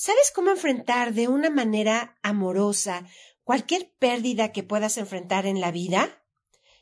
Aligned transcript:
¿Sabes 0.00 0.30
cómo 0.32 0.50
enfrentar 0.50 1.12
de 1.12 1.26
una 1.26 1.50
manera 1.50 2.16
amorosa 2.22 3.04
cualquier 3.42 3.92
pérdida 3.98 4.52
que 4.52 4.62
puedas 4.62 4.96
enfrentar 4.96 5.44
en 5.44 5.60
la 5.60 5.72
vida? 5.72 6.22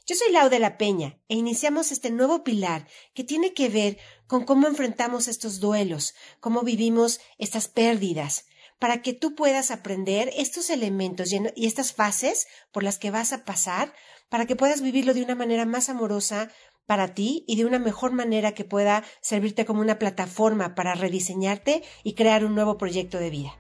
Yo 0.05 0.15
soy 0.17 0.33
Lau 0.33 0.51
de 0.51 0.59
la 0.59 0.77
Peña 0.77 1.19
e 1.27 1.37
iniciamos 1.37 1.93
este 1.93 2.11
nuevo 2.11 2.45
pilar 2.45 2.87
que 3.15 3.25
tiene 3.25 3.55
que 3.55 3.71
ver 3.71 3.97
con 4.27 4.45
cómo 4.45 4.67
enfrentamos 4.67 5.29
estos 5.29 5.61
duelos, 5.61 6.15
cómo 6.41 6.61
vivimos 6.61 7.21
estas 7.39 7.69
pérdidas, 7.69 8.45
para 8.79 9.01
que 9.01 9.15
tú 9.15 9.35
puedas 9.35 9.71
aprender 9.71 10.31
estos 10.37 10.69
elementos 10.69 11.33
y 11.33 11.67
estas 11.67 11.95
fases 11.95 12.47
por 12.71 12.83
las 12.83 12.99
que 12.99 13.11
vas 13.11 13.33
a 13.33 13.47
pasar, 13.47 13.95
para 14.29 14.45
que 14.45 14.57
puedas 14.57 14.83
vivirlo 14.83 15.15
de 15.15 15.23
una 15.23 15.35
manera 15.35 15.65
más 15.65 15.89
amorosa, 15.89 16.51
para 16.87 17.15
ti 17.15 17.45
y 17.47 17.57
de 17.57 17.67
una 17.67 17.79
mejor 17.79 18.13
manera 18.13 18.53
que 18.53 18.65
pueda 18.65 19.05
servirte 19.21 19.65
como 19.65 19.81
una 19.81 19.99
plataforma 19.99 20.75
para 20.75 20.95
rediseñarte 20.95 21.83
y 22.03 22.15
crear 22.15 22.45
un 22.45 22.55
nuevo 22.55 22.79
proyecto 22.79 23.19
de 23.19 23.31
vida. 23.31 23.53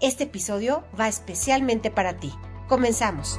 Este 0.00 0.24
episodio 0.24 0.84
va 0.98 1.08
especialmente 1.08 1.90
para 1.90 2.18
ti. 2.18 2.32
Comenzamos. 2.68 3.38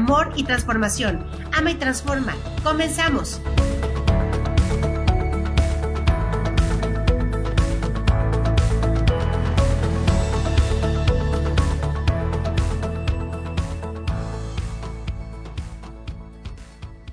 y 0.35 0.43
transformación. 0.43 1.25
Ama 1.53 1.71
y 1.71 1.75
transforma. 1.75 2.35
Comenzamos. 2.63 3.39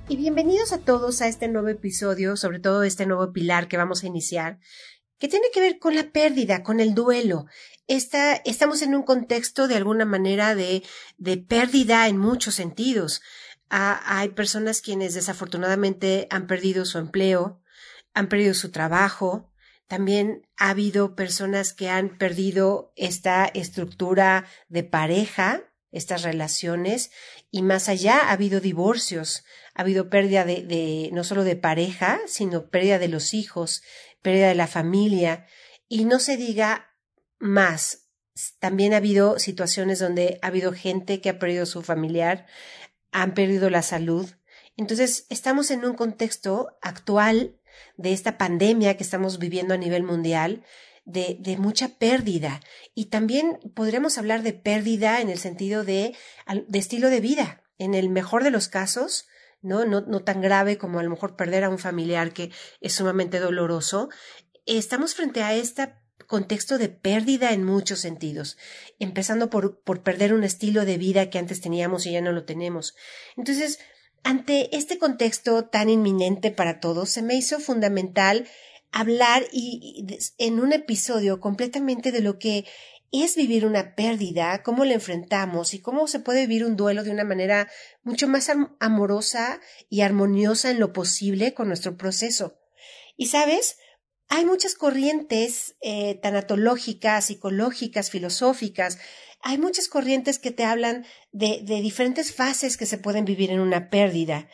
Y 0.09 0.17
bienvenidos 0.17 0.73
a 0.73 0.79
todos 0.79 1.21
a 1.21 1.29
este 1.29 1.49
nuevo 1.49 1.69
episodio, 1.69 2.37
sobre 2.37 2.59
todo 2.59 2.85
este 2.85 3.05
nuevo 3.05 3.33
pilar 3.33 3.69
que 3.69 3.77
vamos 3.77 4.03
a 4.03 4.07
iniciar, 4.07 4.59
que 5.19 5.29
tiene 5.29 5.49
que 5.53 5.61
ver 5.61 5.79
con 5.79 5.95
la 5.95 6.11
pérdida, 6.11 6.63
con 6.63 6.81
el 6.81 6.95
duelo. 6.95 7.45
Esta, 7.89 8.35
estamos 8.35 8.83
en 8.83 8.95
un 8.95 9.03
contexto 9.03 9.67
de 9.67 9.77
alguna 9.77 10.05
manera 10.05 10.55
de, 10.55 10.83
de 11.17 11.39
pérdida 11.39 12.07
en 12.07 12.19
muchos 12.19 12.55
sentidos. 12.55 13.23
Hay 13.71 14.29
personas 14.31 14.83
quienes 14.83 15.15
desafortunadamente 15.15 16.27
han 16.29 16.47
perdido 16.47 16.85
su 16.85 16.99
empleo, 16.99 17.63
han 18.13 18.29
perdido 18.29 18.53
su 18.53 18.71
trabajo. 18.71 19.51
También 19.87 20.47
ha 20.59 20.69
habido 20.69 21.17
personas 21.17 21.73
que 21.73 21.89
han 21.89 22.19
perdido 22.19 22.93
esta 22.95 23.47
estructura 23.47 24.45
de 24.69 24.85
pareja, 24.85 25.63
estas 25.91 26.23
relaciones, 26.23 27.11
y 27.51 27.63
más 27.63 27.89
allá 27.89 28.19
ha 28.19 28.33
habido 28.33 28.61
divorcios, 28.61 29.45
ha 29.75 29.81
habido 29.81 30.11
pérdida 30.11 30.45
de, 30.45 30.63
de, 30.63 31.09
no 31.15 31.25
solo 31.25 31.43
de 31.43 31.57
pareja, 31.57 32.21
sino 32.27 32.69
pérdida 32.69 32.99
de 32.99 33.09
los 33.09 33.33
hijos, 33.33 33.83
pérdida 34.21 34.49
de 34.49 34.55
la 34.55 34.67
familia, 34.67 35.47
y 35.89 36.05
no 36.05 36.19
se 36.19 36.37
diga 36.37 36.88
más. 37.39 38.09
También 38.61 38.95
ha 38.95 38.99
habido 38.99 39.39
situaciones 39.39 39.99
donde 39.99 40.39
ha 40.43 40.49
habido 40.49 40.73
gente 40.73 41.21
que 41.21 41.31
ha 41.31 41.39
perdido 41.39 41.67
su 41.67 41.83
familiar, 41.83 42.47
han 43.11 43.35
perdido 43.35 43.71
la 43.71 43.83
salud. 43.83 44.31
Entonces, 44.77 45.27
estamos 45.29 45.71
en 45.71 45.85
un 45.85 45.95
contexto 45.95 46.79
actual 46.83 47.59
de 47.97 48.13
esta 48.13 48.39
pandemia 48.39 48.97
que 48.97 49.03
estamos 49.03 49.39
viviendo 49.39 49.75
a 49.75 49.79
nivel 49.79 50.05
mundial, 50.05 50.65
de, 51.05 51.39
de, 51.41 51.57
mucha 51.57 51.99
pérdida. 51.99 52.61
Y 52.95 53.07
también 53.07 53.59
podríamos 53.75 54.19
hablar 54.19 54.43
de 54.43 54.53
pérdida 54.53 55.21
en 55.21 55.31
el 55.31 55.39
sentido 55.39 55.83
de, 55.83 56.15
de 56.69 56.79
estilo 56.79 57.09
de 57.09 57.21
vida. 57.21 57.63
En 57.79 57.95
el 57.95 58.11
mejor 58.11 58.45
de 58.45 58.51
los 58.51 58.69
casos, 58.69 59.27
¿no? 59.63 59.85
¿no? 59.85 60.03
No 60.03 60.23
tan 60.23 60.41
grave 60.41 60.79
como 60.79 60.99
a 60.99 61.03
lo 61.03 61.11
mejor 61.11 61.35
perder 61.35 61.65
a 61.65 61.71
un 61.71 61.79
familiar 61.79 62.33
que 62.33 62.51
es 62.81 62.93
sumamente 62.93 63.39
doloroso. 63.39 64.11
Estamos 64.67 65.15
frente 65.15 65.43
a 65.43 65.55
este 65.55 65.95
contexto 66.27 66.79
de 66.79 66.89
pérdida 66.89 67.53
en 67.53 67.65
muchos 67.65 68.01
sentidos, 68.01 68.57
empezando 68.99 69.51
por, 69.51 69.81
por 69.81 70.03
perder 70.03 70.35
un 70.35 70.45
estilo 70.45 70.85
de 70.85 70.99
vida 70.99 71.31
que 71.31 71.39
antes 71.39 71.61
teníamos 71.61 72.07
y 72.07 72.13
ya 72.13 72.21
no 72.21 72.33
lo 72.33 72.45
tenemos. 72.45 72.95
Entonces, 73.37 73.79
ante 74.25 74.77
este 74.77 74.99
contexto 74.99 75.67
tan 75.67 75.89
inminente 75.89 76.51
para 76.51 76.81
todos, 76.81 77.09
se 77.11 77.23
me 77.23 77.35
hizo 77.35 77.61
fundamental 77.61 78.47
hablar 78.93 79.45
y, 79.53 80.07
en 80.39 80.61
un 80.61 80.73
episodio 80.73 81.41
completamente 81.41 82.13
de 82.13 82.21
lo 82.21 82.39
que 82.39 82.65
es 83.11 83.37
vivir 83.37 83.65
una 83.65 83.95
pérdida, 83.95 84.63
cómo 84.63 84.85
la 84.85 84.95
enfrentamos 84.95 85.73
y 85.73 85.81
cómo 85.81 86.07
se 86.09 86.21
puede 86.21 86.47
vivir 86.47 86.65
un 86.65 86.77
duelo 86.77 87.05
de 87.05 87.11
una 87.11 87.25
manera 87.25 87.71
mucho 88.03 88.29
más 88.29 88.51
amorosa 88.81 89.61
y 89.89 90.03
armoniosa 90.03 90.71
en 90.71 90.79
lo 90.79 90.93
posible 90.93 91.55
con 91.55 91.69
nuestro 91.69 91.97
proceso. 91.97 92.59
Y 93.17 93.27
sabes, 93.29 93.79
hay 94.29 94.45
muchas 94.45 94.75
corrientes 94.75 95.77
eh, 95.81 96.17
tanatológicas, 96.17 97.27
psicológicas, 97.27 98.11
filosóficas, 98.11 98.99
hay 99.41 99.59
muchas 99.59 99.89
corrientes 99.89 100.39
que 100.39 100.51
te 100.51 100.65
hablan 100.65 101.07
de, 101.33 101.61
de 101.63 101.81
diferentes 101.81 102.35
fases 102.35 102.77
que 102.77 102.87
se 102.87 102.99
pueden 102.99 103.25
vivir 103.25 103.51
en 103.51 103.61
una 103.61 103.89
pérdida. 103.89 104.49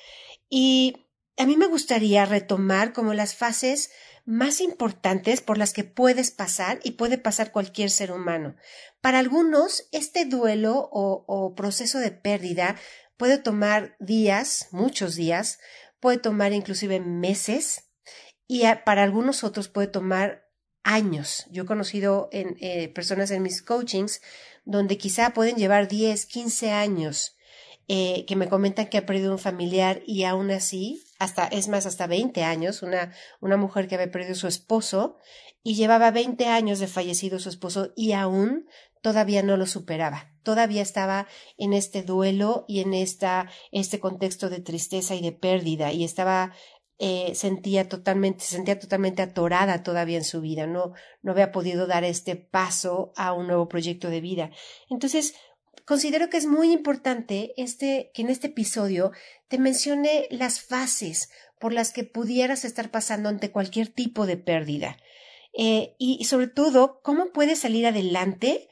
Y 0.49 1.09
a 1.37 1.47
mí 1.47 1.57
me 1.57 1.67
gustaría 1.67 2.27
retomar 2.27 2.93
como 2.93 3.15
las 3.15 3.35
fases 3.35 3.91
más 4.25 4.61
importantes 4.61 5.41
por 5.41 5.59
las 5.59 5.73
que 5.73 5.85
puedes 5.85 6.31
pasar 6.31 6.81
y 6.83 6.93
puede 6.93 7.19
pasar 7.19 7.51
cualquier 7.51 7.91
ser 7.91 8.13
humano. 8.13 8.57
Para 9.01 9.19
algunos, 9.19 9.89
este 9.93 10.25
duelo 10.25 10.89
o, 10.93 11.25
o 11.27 11.55
proceso 11.55 11.99
de 11.99 12.11
pérdida 12.11 12.77
puede 13.17 13.39
tomar 13.39 13.97
días, 13.99 14.69
muchos 14.71 15.15
días, 15.15 15.59
puede 16.01 16.19
tomar 16.19 16.53
inclusive 16.53 17.01
meses 17.01 17.84
y 18.47 18.65
para 18.85 19.03
algunos 19.03 19.45
otros 19.45 19.69
puede 19.69 19.89
tomar 19.89 20.49
años. 20.83 21.47
Yo 21.51 21.63
he 21.63 21.67
conocido 21.67 22.29
en, 22.31 22.57
eh, 22.61 22.89
personas 22.89 23.31
en 23.31 23.43
mis 23.43 23.63
coachings 23.63 24.21
donde 24.65 24.99
quizá 24.99 25.31
pueden 25.31 25.57
llevar 25.57 25.89
10, 25.89 26.27
15 26.27 26.71
años 26.71 27.37
eh, 27.89 28.25
que 28.27 28.37
me 28.37 28.49
comentan 28.49 28.87
que 28.87 28.99
ha 28.99 29.07
perdido 29.07 29.33
un 29.33 29.39
familiar 29.39 30.03
y 30.07 30.25
aún 30.25 30.51
así, 30.51 31.05
hasta, 31.19 31.47
es 31.47 31.69
más, 31.69 31.85
hasta 31.85 32.07
20 32.07 32.43
años, 32.43 32.83
una, 32.83 33.13
una 33.41 33.59
mujer 33.59 33.89
que 33.89 33.97
había 33.97 34.11
perdido 34.11 34.35
su 34.35 34.47
esposo 34.47 35.19
y 35.63 35.75
llevaba 35.75 36.11
20 36.11 36.47
años 36.47 36.79
de 36.79 36.87
fallecido 36.87 37.39
su 37.39 37.51
esposo 37.51 37.93
y 37.95 38.13
aún 38.13 38.67
todavía 39.03 39.43
no 39.43 39.59
lo 39.59 39.67
superaba, 39.67 40.33
todavía 40.43 40.81
estaba 40.81 41.27
en 41.59 41.75
este 41.75 42.03
duelo 42.03 42.65
y 42.69 42.81
en 42.81 42.95
esta, 42.95 43.51
este 43.71 44.01
contexto 44.01 44.49
de 44.49 44.61
tristeza 44.61 45.15
y 45.15 45.21
de 45.21 45.33
pérdida 45.33 45.93
y 45.93 46.05
estaba 46.05 46.55
eh, 46.99 47.33
sentía 47.35 47.89
totalmente, 47.89 48.45
se 48.45 48.55
sentía 48.55 48.79
totalmente 48.79 49.23
atorada 49.23 49.83
todavía 49.83 50.19
en 50.19 50.25
su 50.25 50.41
vida, 50.41 50.67
no, 50.67 50.93
no 51.23 51.33
había 51.33 51.51
podido 51.53 51.87
dar 51.87 52.05
este 52.05 52.37
paso 52.37 53.13
a 53.17 53.33
un 53.33 53.49
nuevo 53.49 53.69
proyecto 53.69 54.11
de 54.11 54.21
vida. 54.21 54.51
Entonces, 54.89 55.35
considero 55.85 56.31
que 56.31 56.37
es 56.37 56.47
muy 56.47 56.73
importante 56.73 57.53
este, 57.57 58.11
que 58.15 58.23
en 58.23 58.31
este 58.31 58.47
episodio 58.49 59.11
te 59.49 59.59
mencione 59.59 60.29
las 60.31 60.61
fases 60.61 61.31
por 61.59 61.73
las 61.73 61.93
que 61.93 62.05
pudieras 62.05 62.65
estar 62.65 62.91
pasando 62.91 63.29
ante 63.29 63.51
cualquier 63.51 63.89
tipo 63.89 64.27
de 64.27 64.37
pérdida. 64.37 64.97
Eh, 65.57 65.95
y, 65.99 66.25
sobre 66.25 66.49
todo, 66.49 67.01
cómo 67.03 67.33
puedes 67.33 67.61
salir 67.61 67.87
adelante 67.87 68.69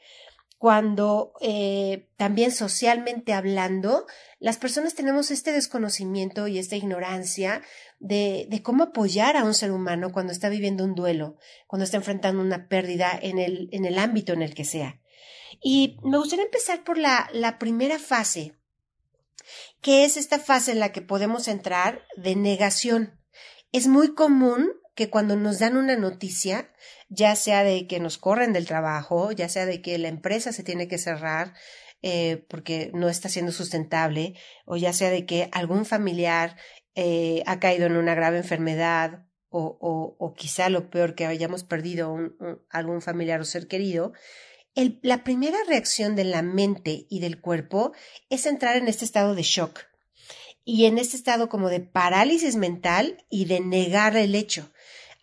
cuando 0.63 1.33
eh, 1.41 2.07
también 2.15 2.53
socialmente 2.53 3.33
hablando, 3.33 4.07
las 4.39 4.55
personas 4.55 4.95
tenemos 4.95 5.29
este 5.29 5.51
desconocimiento 5.51 6.47
y 6.47 6.57
esta 6.57 6.77
ignorancia 6.77 7.61
de, 7.99 8.47
cómo 8.63 8.85
apoyar 8.85 9.35
a 9.35 9.43
un 9.43 9.53
ser 9.53 9.71
humano 9.71 10.13
cuando 10.13 10.31
está 10.31 10.47
viviendo 10.47 10.85
un 10.85 10.95
duelo, 10.95 11.35
cuando 11.67 11.83
está 11.83 11.97
enfrentando 11.97 12.41
una 12.41 12.69
pérdida 12.69 13.11
en 13.21 13.39
el, 13.39 13.67
en 13.73 13.83
el 13.83 13.99
ámbito 13.99 14.31
en 14.31 14.41
el 14.41 14.55
que 14.55 14.63
sea. 14.63 15.01
Y 15.61 15.97
me 16.01 16.17
gustaría 16.17 16.45
empezar 16.45 16.85
por 16.85 16.97
la, 16.97 17.29
la 17.33 17.59
primera 17.59 17.99
fase, 17.99 18.57
que 19.81 20.05
es 20.05 20.15
esta 20.15 20.39
fase 20.39 20.71
en 20.71 20.79
la 20.79 20.93
que 20.93 21.01
podemos 21.01 21.49
entrar 21.49 22.05
de 22.15 22.37
negación. 22.37 23.19
Es 23.73 23.87
muy 23.87 24.13
común 24.13 24.71
que 24.95 25.09
cuando 25.09 25.35
nos 25.35 25.59
dan 25.59 25.75
una 25.75 25.97
noticia, 25.97 26.71
ya 27.13 27.35
sea 27.35 27.63
de 27.63 27.87
que 27.87 27.99
nos 27.99 28.17
corren 28.17 28.53
del 28.53 28.65
trabajo, 28.65 29.31
ya 29.31 29.49
sea 29.49 29.65
de 29.65 29.81
que 29.81 29.97
la 29.97 30.07
empresa 30.07 30.51
se 30.51 30.63
tiene 30.63 30.87
que 30.87 30.97
cerrar, 30.97 31.53
eh, 32.01 32.45
porque 32.49 32.91
no 32.93 33.09
está 33.09 33.29
siendo 33.29 33.51
sustentable, 33.51 34.35
o 34.65 34.77
ya 34.77 34.93
sea 34.93 35.09
de 35.09 35.25
que 35.25 35.49
algún 35.51 35.85
familiar 35.85 36.57
eh, 36.95 37.43
ha 37.45 37.59
caído 37.59 37.85
en 37.85 37.95
una 37.95 38.15
grave 38.15 38.37
enfermedad, 38.37 39.25
o, 39.49 39.77
o, 39.79 40.15
o 40.17 40.33
quizá 40.33 40.69
lo 40.69 40.89
peor 40.89 41.13
que 41.13 41.27
hayamos 41.27 41.63
perdido 41.63 42.17
algún 42.71 43.03
familiar 43.03 43.39
o 43.39 43.45
ser 43.45 43.67
querido, 43.67 44.13
la 45.01 45.23
primera 45.23 45.57
reacción 45.67 46.15
de 46.15 46.23
la 46.23 46.41
mente 46.41 47.05
y 47.09 47.19
del 47.19 47.39
cuerpo 47.39 47.93
es 48.29 48.47
entrar 48.47 48.75
en 48.77 48.87
este 48.87 49.05
estado 49.05 49.35
de 49.35 49.43
shock 49.43 49.81
y 50.65 50.85
en 50.85 50.97
este 50.97 51.15
estado 51.15 51.49
como 51.49 51.69
de 51.69 51.81
parálisis 51.81 52.55
mental 52.55 53.23
y 53.29 53.45
de 53.45 53.59
negar 53.59 54.15
el 54.15 54.33
hecho. 54.33 54.72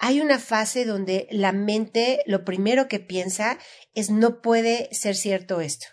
Hay 0.03 0.21
una 0.21 0.39
fase 0.39 0.87
donde 0.87 1.29
la 1.31 1.53
mente 1.53 2.23
lo 2.25 2.43
primero 2.47 2.89
que 2.89 3.01
piensa 3.01 3.59
es 3.95 4.09
no 4.09 4.41
puede 4.41 4.89
ser 4.93 5.15
cierto 5.15 5.61
esto. 5.61 5.89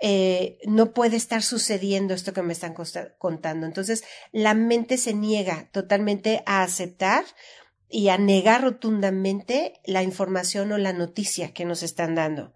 Eh, 0.00 0.58
no 0.66 0.94
puede 0.94 1.16
estar 1.16 1.42
sucediendo 1.42 2.14
esto 2.14 2.32
que 2.32 2.42
me 2.42 2.52
están 2.52 2.74
contando. 3.18 3.66
Entonces, 3.66 4.04
la 4.30 4.54
mente 4.54 4.98
se 4.98 5.14
niega 5.14 5.68
totalmente 5.72 6.44
a 6.46 6.62
aceptar 6.62 7.24
y 7.88 8.08
a 8.08 8.18
negar 8.18 8.62
rotundamente 8.62 9.80
la 9.84 10.04
información 10.04 10.70
o 10.70 10.78
la 10.78 10.92
noticia 10.92 11.52
que 11.52 11.64
nos 11.64 11.82
están 11.82 12.14
dando. 12.14 12.54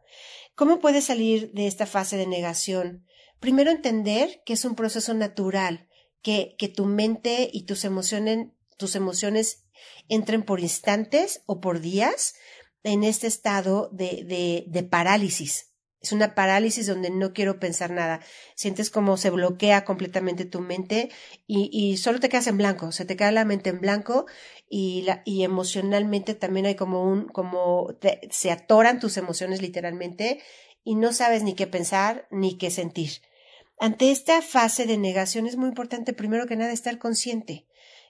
¿Cómo 0.55 0.79
puede 0.79 1.01
salir 1.01 1.51
de 1.55 1.67
esta 1.67 1.87
fase 1.87 2.17
de 2.17 2.27
negación? 2.29 3.05
Primero 3.41 3.73
entender 3.73 4.43
que 4.47 4.53
es 4.53 4.65
un 4.65 4.77
proceso 4.77 5.13
natural, 5.13 5.89
que, 6.23 6.55
que 6.57 6.69
tu 6.69 6.85
mente 6.85 7.51
y 7.53 7.65
tus 7.65 7.85
emociones, 7.85 8.49
tus 8.77 8.95
emociones 8.95 9.68
entren 10.09 10.43
por 10.43 10.61
instantes 10.61 11.43
o 11.47 11.61
por 11.61 11.81
días 11.81 12.35
en 12.83 13.05
este 13.05 13.27
estado 13.27 13.89
de, 13.93 14.25
de, 14.25 14.65
de 14.67 14.83
parálisis. 14.83 15.69
Es 16.01 16.13
una 16.13 16.35
parálisis 16.37 16.87
donde 16.87 17.11
no 17.11 17.33
quiero 17.33 17.59
pensar 17.59 17.91
nada. 17.91 18.21
Sientes 18.55 18.89
como 18.89 19.17
se 19.17 19.31
bloquea 19.31 19.85
completamente 19.85 20.45
tu 20.45 20.61
mente 20.61 21.11
y, 21.47 21.71
y 21.73 21.97
solo 21.97 22.21
te 22.21 22.29
quedas 22.29 22.47
en 22.47 22.57
blanco. 22.57 22.93
Se 22.93 23.05
te 23.05 23.17
queda 23.17 23.33
la 23.33 23.45
mente 23.45 23.71
en 23.71 23.81
blanco 23.81 24.27
y, 24.69 25.03
la, 25.03 25.23
y 25.25 25.43
emocionalmente 25.43 26.35
también 26.35 26.67
hay 26.67 26.77
como 26.77 27.03
un, 27.03 27.27
como 27.27 27.99
se 28.31 28.51
atoran 28.53 29.01
tus 29.01 29.17
emociones 29.17 29.61
literalmente 29.61 30.41
y 30.85 30.95
no 30.95 31.13
sabes 31.13 31.43
ni 31.43 31.55
qué 31.55 31.67
pensar 31.67 32.29
ni 32.31 32.57
qué 32.57 32.71
sentir. 32.71 33.21
Ante 33.81 34.13
esta 34.13 34.41
fase 34.41 34.87
de 34.87 34.99
negación 34.99 35.47
es 35.47 35.57
muy 35.57 35.69
importante 35.69 36.13
primero 36.13 36.47
que 36.47 36.57
nada 36.57 36.73
estar 36.73 36.99
consciente 36.99 37.68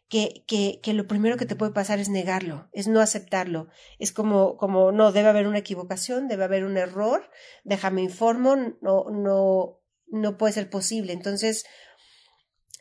que, 0.09 0.45
que, 0.47 0.81
que 0.83 0.95
lo 0.95 1.07
primero 1.07 1.37
que 1.37 1.47
te 1.47 1.57
puede 1.57 1.73
pasar 1.73 1.99
es 1.99 2.09
negarlo, 2.09 2.69
es 2.73 2.89
no 2.89 3.01
aceptarlo. 3.01 3.69
Es 3.99 4.13
como, 4.13 4.57
como, 4.57 4.91
no, 4.93 5.13
debe 5.13 5.29
haber 5.29 5.47
una 5.47 5.59
equivocación, 5.59 6.29
debe 6.29 6.45
haber 6.45 6.65
un 6.65 6.77
error, 6.77 7.31
déjame 7.65 8.03
informo, 8.03 8.57
no, 8.57 9.05
no, 9.11 9.81
no 10.07 10.39
puede 10.39 10.55
ser 10.55 10.71
posible. 10.71 11.13
Entonces, 11.13 11.65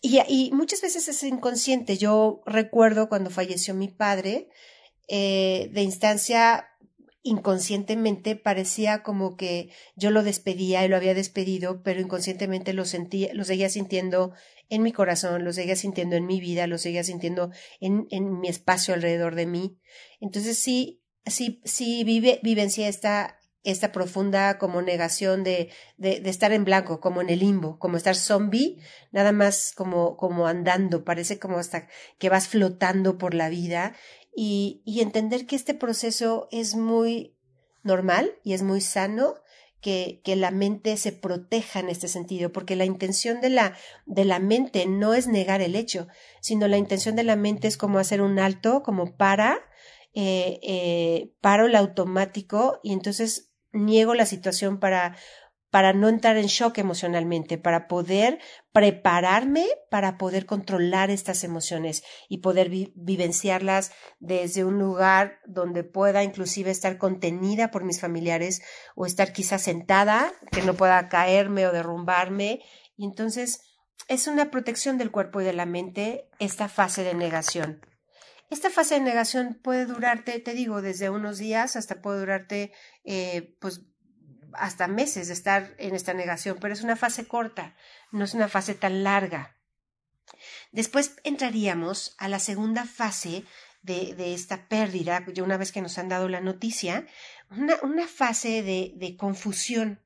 y, 0.02 0.20
y 0.28 0.52
muchas 0.52 0.82
veces 0.82 1.08
es 1.08 1.24
inconsciente. 1.24 1.98
Yo 1.98 2.42
recuerdo 2.46 3.10
cuando 3.10 3.30
falleció 3.30 3.74
mi 3.74 3.90
padre, 3.90 4.50
eh, 5.10 5.70
de 5.72 5.84
instancia 5.84 6.68
inconscientemente 7.28 8.36
parecía 8.36 9.04
como 9.04 9.36
que 9.36 9.70
yo 9.96 10.12
lo 10.12 10.24
despedía 10.24 10.86
y 10.86 10.88
lo 10.88 10.96
había 10.96 11.14
despedido, 11.14 11.84
pero 11.84 12.00
inconscientemente 12.00 12.74
lo 12.74 12.86
sentía, 12.86 13.34
lo 13.34 13.44
seguía 13.44 13.70
sintiendo 13.70 14.34
en 14.70 14.84
mi 14.84 14.92
corazón, 14.92 15.44
lo 15.44 15.54
seguía 15.54 15.76
sintiendo 15.76 16.16
en 16.16 16.26
mi 16.26 16.40
vida, 16.40 16.68
lo 16.68 16.78
seguía 16.78 17.04
sintiendo 17.04 17.52
en, 17.80 18.08
en 18.12 18.40
mi 18.40 18.48
espacio 18.48 18.94
alrededor 18.94 19.36
de 19.36 19.46
mí. 19.46 19.80
Entonces 20.20 20.58
sí, 20.58 21.04
sí, 21.26 21.62
sí 21.64 22.04
vive, 22.04 22.40
vivencia 22.44 22.88
esta, 22.88 23.38
esta 23.64 23.92
profunda 23.92 24.58
como 24.58 24.82
negación 24.82 25.44
de, 25.44 25.70
de, 25.98 26.22
de, 26.22 26.30
estar 26.30 26.54
en 26.54 26.64
blanco, 26.64 27.02
como 27.02 27.22
en 27.22 27.30
el 27.30 27.40
limbo, 27.40 27.78
como 27.80 27.98
estar 27.98 28.16
zombie, 28.16 28.78
nada 29.12 29.34
más 29.34 29.74
como, 29.76 30.16
como 30.16 30.48
andando, 30.48 31.04
parece 31.04 31.38
como 31.40 31.58
hasta 31.58 31.88
que 32.18 32.30
vas 32.30 32.48
flotando 32.48 33.18
por 33.18 33.34
la 33.34 33.50
vida 33.50 33.94
y, 34.40 34.84
entender 35.02 35.48
que 35.48 35.56
este 35.56 35.74
proceso 35.74 36.48
es 36.52 36.76
muy 36.76 37.36
normal 37.82 38.36
y 38.44 38.54
es 38.54 38.62
muy 38.62 38.82
sano 38.82 39.34
que, 39.82 40.22
que, 40.24 40.36
la 40.36 40.52
mente 40.52 40.96
se 40.98 41.12
proteja 41.12 41.80
en 41.80 41.90
este 41.90 42.08
sentido, 42.08 42.52
porque 42.52 42.76
la 42.76 42.86
intención 42.86 43.42
de 43.42 43.50
la, 43.50 43.76
de 44.06 44.26
la 44.26 44.38
mente 44.38 44.86
no 44.86 45.16
es 45.16 45.26
negar 45.26 45.62
el 45.62 45.76
hecho, 45.76 46.08
sino 46.40 46.68
la 46.68 46.78
intención 46.78 47.16
de 47.16 47.24
la 47.24 47.36
mente 47.36 47.68
es 47.68 47.78
como 47.78 47.98
hacer 47.98 48.22
un 48.22 48.38
alto, 48.38 48.84
como 48.84 49.18
para, 49.18 49.58
eh, 50.14 50.60
eh, 50.62 51.34
paro 51.42 51.66
el 51.66 51.76
automático 51.76 52.80
y 52.84 52.94
entonces 52.94 53.52
niego 53.72 54.14
la 54.14 54.28
situación 54.28 54.80
para 54.80 55.18
para 55.78 55.94
no 55.94 56.10
entrar 56.10 56.38
en 56.38 56.48
shock 56.48 56.80
emocionalmente, 56.80 57.60
para 57.60 57.88
poder 57.88 58.40
prepararme 58.72 59.68
para 59.92 60.18
poder 60.18 60.48
controlar 60.48 61.12
estas 61.12 61.44
emociones 61.44 62.02
y 62.28 62.40
poder 62.40 62.70
vi 62.70 62.94
vivenciarlas 62.96 63.92
desde 64.20 64.66
un 64.66 64.80
lugar 64.80 65.38
donde 65.46 65.84
pueda 65.84 66.24
inclusive 66.24 66.72
estar 66.72 66.98
contenida 66.98 67.70
por 67.70 67.84
mis 67.84 68.02
familiares 68.02 68.64
o 68.96 69.06
estar 69.06 69.34
quizás 69.34 69.62
sentada, 69.62 70.34
que 70.52 70.64
no 70.64 70.74
pueda 70.74 71.10
caerme 71.10 71.68
o 71.68 71.72
derrumbarme. 71.72 72.62
Y 72.96 73.06
entonces 73.06 73.62
es 74.08 74.26
una 74.26 74.50
protección 74.50 74.98
del 74.98 75.12
cuerpo 75.12 75.42
y 75.42 75.46
de 75.46 75.54
la 75.54 75.68
mente 75.68 76.28
esta 76.40 76.70
fase 76.70 77.04
de 77.04 77.14
negación. 77.14 77.86
Esta 78.50 78.72
fase 78.72 78.96
de 78.96 79.02
negación 79.02 79.60
puede 79.62 79.86
durarte, 79.86 80.40
te 80.40 80.56
digo, 80.56 80.82
desde 80.82 81.12
unos 81.12 81.38
días 81.38 81.76
hasta 81.76 82.02
puede 82.02 82.22
durarte, 82.22 82.72
eh, 83.04 83.56
pues 83.62 83.82
hasta 84.58 84.88
meses 84.88 85.28
de 85.28 85.34
estar 85.34 85.76
en 85.78 85.96
esta 85.96 86.14
negación, 86.14 86.58
pero 86.60 86.74
es 86.74 86.82
una 86.82 86.96
fase 86.96 87.28
corta, 87.28 87.76
no 88.12 88.26
es 88.26 88.34
una 88.34 88.48
fase 88.48 88.76
tan 88.76 89.04
larga. 89.04 89.56
Después 90.72 91.16
entraríamos 91.24 92.16
a 92.18 92.28
la 92.28 92.40
segunda 92.40 92.86
fase 92.86 93.44
de, 93.82 94.14
de 94.16 94.34
esta 94.34 94.68
pérdida, 94.68 95.24
ya 95.34 95.44
una 95.44 95.58
vez 95.58 95.72
que 95.72 95.82
nos 95.82 95.98
han 95.98 96.10
dado 96.10 96.28
la 96.28 96.42
noticia, 96.42 97.08
una, 97.50 97.76
una 97.84 98.08
fase 98.08 98.62
de, 98.64 98.94
de 98.96 99.16
confusión. 99.16 100.02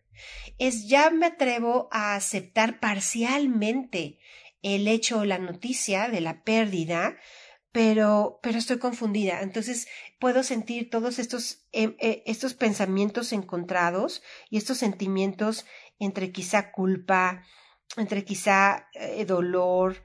Es 0.60 0.88
ya 0.88 1.10
me 1.10 1.26
atrevo 1.26 1.90
a 1.92 2.16
aceptar 2.16 2.80
parcialmente 2.80 4.20
el 4.62 4.88
hecho 4.88 5.20
o 5.20 5.26
la 5.26 5.40
noticia 5.40 6.08
de 6.10 6.22
la 6.22 6.44
pérdida, 6.44 7.18
pero, 7.72 8.40
pero 8.42 8.58
estoy 8.58 8.80
confundida. 8.80 9.42
Entonces 9.42 9.88
puedo 10.20 10.44
sentir 10.44 10.90
todos 10.90 11.20
estos, 11.20 11.66
eh, 11.72 11.96
eh, 12.00 12.24
estos 12.26 12.54
pensamientos 12.54 13.34
encontrados 13.34 14.22
y 14.50 14.58
estos 14.58 14.78
sentimientos 14.78 15.66
entre 16.00 16.32
quizá 16.32 16.72
culpa, 16.72 17.44
entre 17.98 18.26
quizá 18.26 18.88
eh, 18.94 19.26
dolor, 19.26 20.04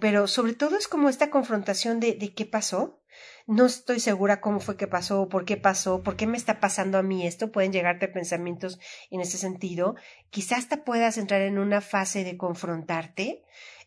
pero 0.00 0.26
sobre 0.28 0.54
todo 0.54 0.76
es 0.76 0.86
como 0.86 1.08
esta 1.08 1.30
confrontación 1.30 2.00
de, 2.00 2.14
de 2.14 2.32
qué 2.34 2.46
pasó. 2.46 3.02
No 3.46 3.66
estoy 3.66 3.98
segura 3.98 4.40
cómo 4.40 4.60
fue 4.60 4.76
que 4.76 4.86
pasó, 4.86 5.28
por 5.28 5.44
qué 5.44 5.56
pasó, 5.56 6.02
por 6.04 6.16
qué 6.16 6.28
me 6.28 6.36
está 6.36 6.60
pasando 6.60 6.96
a 6.96 7.02
mí 7.02 7.26
esto. 7.26 7.50
Pueden 7.50 7.72
llegarte 7.72 8.06
pensamientos 8.06 8.78
en 9.10 9.20
ese 9.20 9.36
sentido. 9.36 9.96
Quizás 10.30 10.60
hasta 10.60 10.84
puedas 10.84 11.18
entrar 11.18 11.40
en 11.40 11.58
una 11.58 11.80
fase 11.80 12.22
de 12.22 12.36
confrontarte 12.36 13.42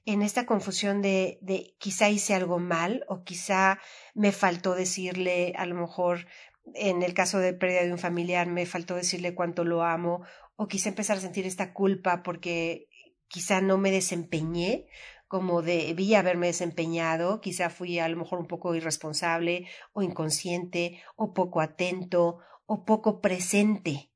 en 0.05 0.21
esta 0.21 0.45
confusión 0.45 1.01
de, 1.01 1.37
de 1.41 1.75
quizá 1.77 2.09
hice 2.09 2.33
algo 2.33 2.59
mal 2.59 3.05
o 3.07 3.23
quizá 3.23 3.79
me 4.13 4.31
faltó 4.31 4.75
decirle, 4.75 5.53
a 5.55 5.65
lo 5.65 5.75
mejor 5.75 6.27
en 6.73 7.03
el 7.03 7.13
caso 7.13 7.39
de 7.39 7.53
pérdida 7.53 7.83
de 7.83 7.91
un 7.91 7.99
familiar, 7.99 8.47
me 8.47 8.65
faltó 8.65 8.95
decirle 8.95 9.35
cuánto 9.35 9.63
lo 9.63 9.83
amo 9.83 10.23
o 10.55 10.67
quizá 10.67 10.89
empezar 10.89 11.17
a 11.17 11.21
sentir 11.21 11.45
esta 11.45 11.73
culpa 11.73 12.23
porque 12.23 12.87
quizá 13.27 13.61
no 13.61 13.77
me 13.77 13.91
desempeñé 13.91 14.87
como 15.27 15.63
debía 15.63 16.19
haberme 16.19 16.47
desempeñado, 16.47 17.41
quizá 17.41 17.71
fui 17.71 17.97
a 17.97 18.07
lo 18.07 18.17
mejor 18.17 18.39
un 18.39 18.45
poco 18.45 18.75
irresponsable 18.75 19.67
o 19.91 20.03
inconsciente 20.03 21.01
o 21.15 21.33
poco 21.33 21.59
atento 21.59 22.37
o 22.67 22.85
poco 22.85 23.19
presente 23.19 24.11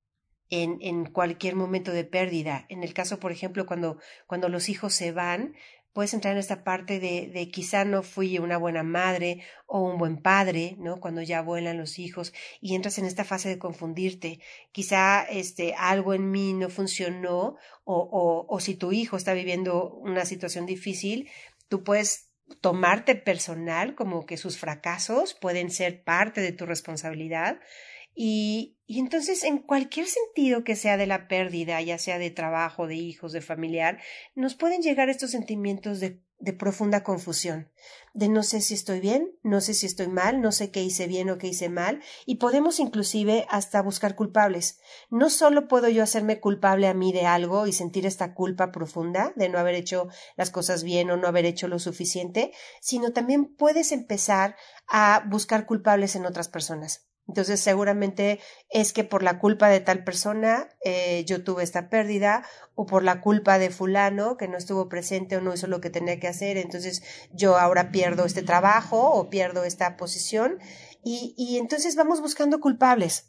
en, 0.49 0.77
en 0.81 1.05
cualquier 1.05 1.55
momento 1.55 1.91
de 1.91 2.03
pérdida. 2.03 2.65
En 2.69 2.83
el 2.83 2.93
caso, 2.93 3.19
por 3.19 3.31
ejemplo, 3.31 3.65
cuando, 3.65 3.97
cuando 4.27 4.47
los 4.47 4.69
hijos 4.69 4.93
se 4.93 5.11
van, 5.11 5.55
puedes 5.93 6.13
entrar 6.13 6.33
en 6.33 6.39
esta 6.39 6.63
parte 6.63 6.99
de, 6.99 7.27
de, 7.33 7.49
quizá 7.49 7.85
no 7.85 8.03
fui 8.03 8.37
una 8.37 8.57
buena 8.57 8.83
madre 8.83 9.41
o 9.65 9.81
un 9.81 9.97
buen 9.97 10.17
padre, 10.17 10.75
¿no? 10.77 10.99
Cuando 10.99 11.21
ya 11.21 11.41
vuelan 11.41 11.77
los 11.77 11.99
hijos 11.99 12.33
y 12.61 12.75
entras 12.75 12.97
en 12.99 13.05
esta 13.05 13.23
fase 13.23 13.49
de 13.49 13.57
confundirte. 13.57 14.39
Quizá 14.71 15.23
este, 15.23 15.73
algo 15.73 16.13
en 16.13 16.29
mí 16.29 16.53
no 16.53 16.69
funcionó 16.69 17.57
o, 17.83 17.95
o, 17.95 18.45
o 18.47 18.59
si 18.59 18.75
tu 18.75 18.91
hijo 18.91 19.17
está 19.17 19.33
viviendo 19.33 19.93
una 19.95 20.25
situación 20.25 20.65
difícil, 20.65 21.29
tú 21.67 21.83
puedes 21.83 22.27
tomarte 22.61 23.15
personal 23.15 23.95
como 23.95 24.25
que 24.25 24.37
sus 24.37 24.57
fracasos 24.57 25.33
pueden 25.33 25.69
ser 25.69 26.03
parte 26.03 26.41
de 26.41 26.51
tu 26.51 26.65
responsabilidad 26.65 27.59
Y, 28.19 28.77
entonces, 28.87 29.43
en 29.43 29.59
cualquier 29.59 30.07
sentido 30.07 30.63
que 30.63 30.75
sea 30.75 30.97
de 30.97 31.05
la 31.05 31.27
pérdida, 31.27 31.79
ya 31.81 31.99
sea 31.99 32.17
de 32.17 32.31
trabajo, 32.31 32.87
de 32.87 32.95
hijos, 32.95 33.31
de 33.31 33.41
familiar, 33.41 33.99
nos 34.33 34.55
pueden 34.55 34.81
llegar 34.81 35.09
estos 35.09 35.31
sentimientos 35.31 35.99
de 35.99 36.21
de 36.39 36.53
profunda 36.53 37.03
confusión, 37.03 37.71
de 38.13 38.29
no 38.29 38.43
sé 38.43 38.61
si 38.61 38.75
estoy 38.75 38.99
bien, 38.99 39.31
no 39.41 39.59
sé 39.59 39.73
si 39.73 39.87
estoy 39.87 40.07
mal, 40.07 40.39
no 40.39 40.51
sé 40.51 40.69
qué 40.69 40.83
hice 40.83 41.07
bien 41.07 41.31
o 41.31 41.39
qué 41.39 41.47
hice 41.47 41.67
mal, 41.67 42.01
y 42.27 42.35
podemos 42.35 42.79
inclusive 42.79 43.47
hasta 43.49 43.81
buscar 43.81 44.15
culpables. 44.15 44.79
No 45.09 45.31
solo 45.31 45.67
puedo 45.67 45.89
yo 45.89 46.03
hacerme 46.03 46.39
culpable 46.39 46.87
a 46.87 46.93
mí 46.93 47.11
de 47.11 47.25
algo 47.25 47.65
y 47.65 47.73
sentir 47.73 48.05
esta 48.05 48.35
culpa 48.35 48.71
profunda 48.71 49.33
de 49.35 49.49
no 49.49 49.57
haber 49.57 49.73
hecho 49.73 50.09
las 50.35 50.51
cosas 50.51 50.83
bien 50.83 51.09
o 51.09 51.17
no 51.17 51.27
haber 51.27 51.45
hecho 51.45 51.67
lo 51.67 51.79
suficiente, 51.79 52.51
sino 52.81 53.13
también 53.13 53.55
puedes 53.55 53.91
empezar 53.91 54.55
a 54.87 55.25
buscar 55.27 55.65
culpables 55.65 56.15
en 56.15 56.27
otras 56.27 56.49
personas. 56.49 57.06
Entonces 57.27 57.59
seguramente 57.59 58.39
es 58.69 58.93
que 58.93 59.03
por 59.03 59.21
la 59.23 59.39
culpa 59.39 59.67
de 59.69 59.79
tal 59.79 60.03
persona 60.03 60.69
eh, 60.83 61.25
yo 61.25 61.43
tuve 61.43 61.63
esta 61.63 61.89
pérdida 61.89 62.43
o 62.75 62.85
por 62.85 63.03
la 63.03 63.21
culpa 63.21 63.59
de 63.59 63.69
fulano 63.69 64.37
que 64.37 64.47
no 64.47 64.57
estuvo 64.57 64.87
presente 64.87 65.37
o 65.37 65.41
no 65.41 65.53
hizo 65.53 65.67
lo 65.67 65.81
que 65.81 65.89
tenía 65.89 66.19
que 66.19 66.27
hacer, 66.27 66.57
entonces 66.57 67.03
yo 67.33 67.57
ahora 67.57 67.91
pierdo 67.91 68.25
este 68.25 68.43
trabajo 68.43 69.11
o 69.11 69.29
pierdo 69.29 69.63
esta 69.63 69.97
posición 69.97 70.59
y, 71.03 71.33
y 71.37 71.57
entonces 71.57 71.95
vamos 71.95 72.21
buscando 72.21 72.59
culpables. 72.59 73.25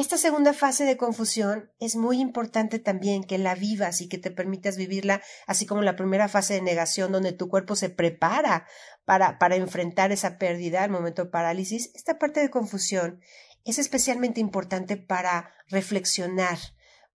Esta 0.00 0.16
segunda 0.16 0.54
fase 0.54 0.86
de 0.86 0.96
confusión 0.96 1.70
es 1.78 1.94
muy 1.94 2.22
importante 2.22 2.78
también 2.78 3.22
que 3.22 3.36
la 3.36 3.54
vivas 3.54 4.00
y 4.00 4.08
que 4.08 4.16
te 4.16 4.30
permitas 4.30 4.78
vivirla, 4.78 5.20
así 5.46 5.66
como 5.66 5.82
la 5.82 5.94
primera 5.94 6.26
fase 6.26 6.54
de 6.54 6.62
negación, 6.62 7.12
donde 7.12 7.32
tu 7.32 7.50
cuerpo 7.50 7.76
se 7.76 7.90
prepara 7.90 8.66
para, 9.04 9.38
para 9.38 9.56
enfrentar 9.56 10.10
esa 10.10 10.38
pérdida 10.38 10.82
al 10.82 10.90
momento 10.90 11.24
de 11.24 11.30
parálisis. 11.30 11.90
Esta 11.94 12.18
parte 12.18 12.40
de 12.40 12.48
confusión 12.48 13.20
es 13.66 13.78
especialmente 13.78 14.40
importante 14.40 14.96
para 14.96 15.52
reflexionar, 15.68 16.56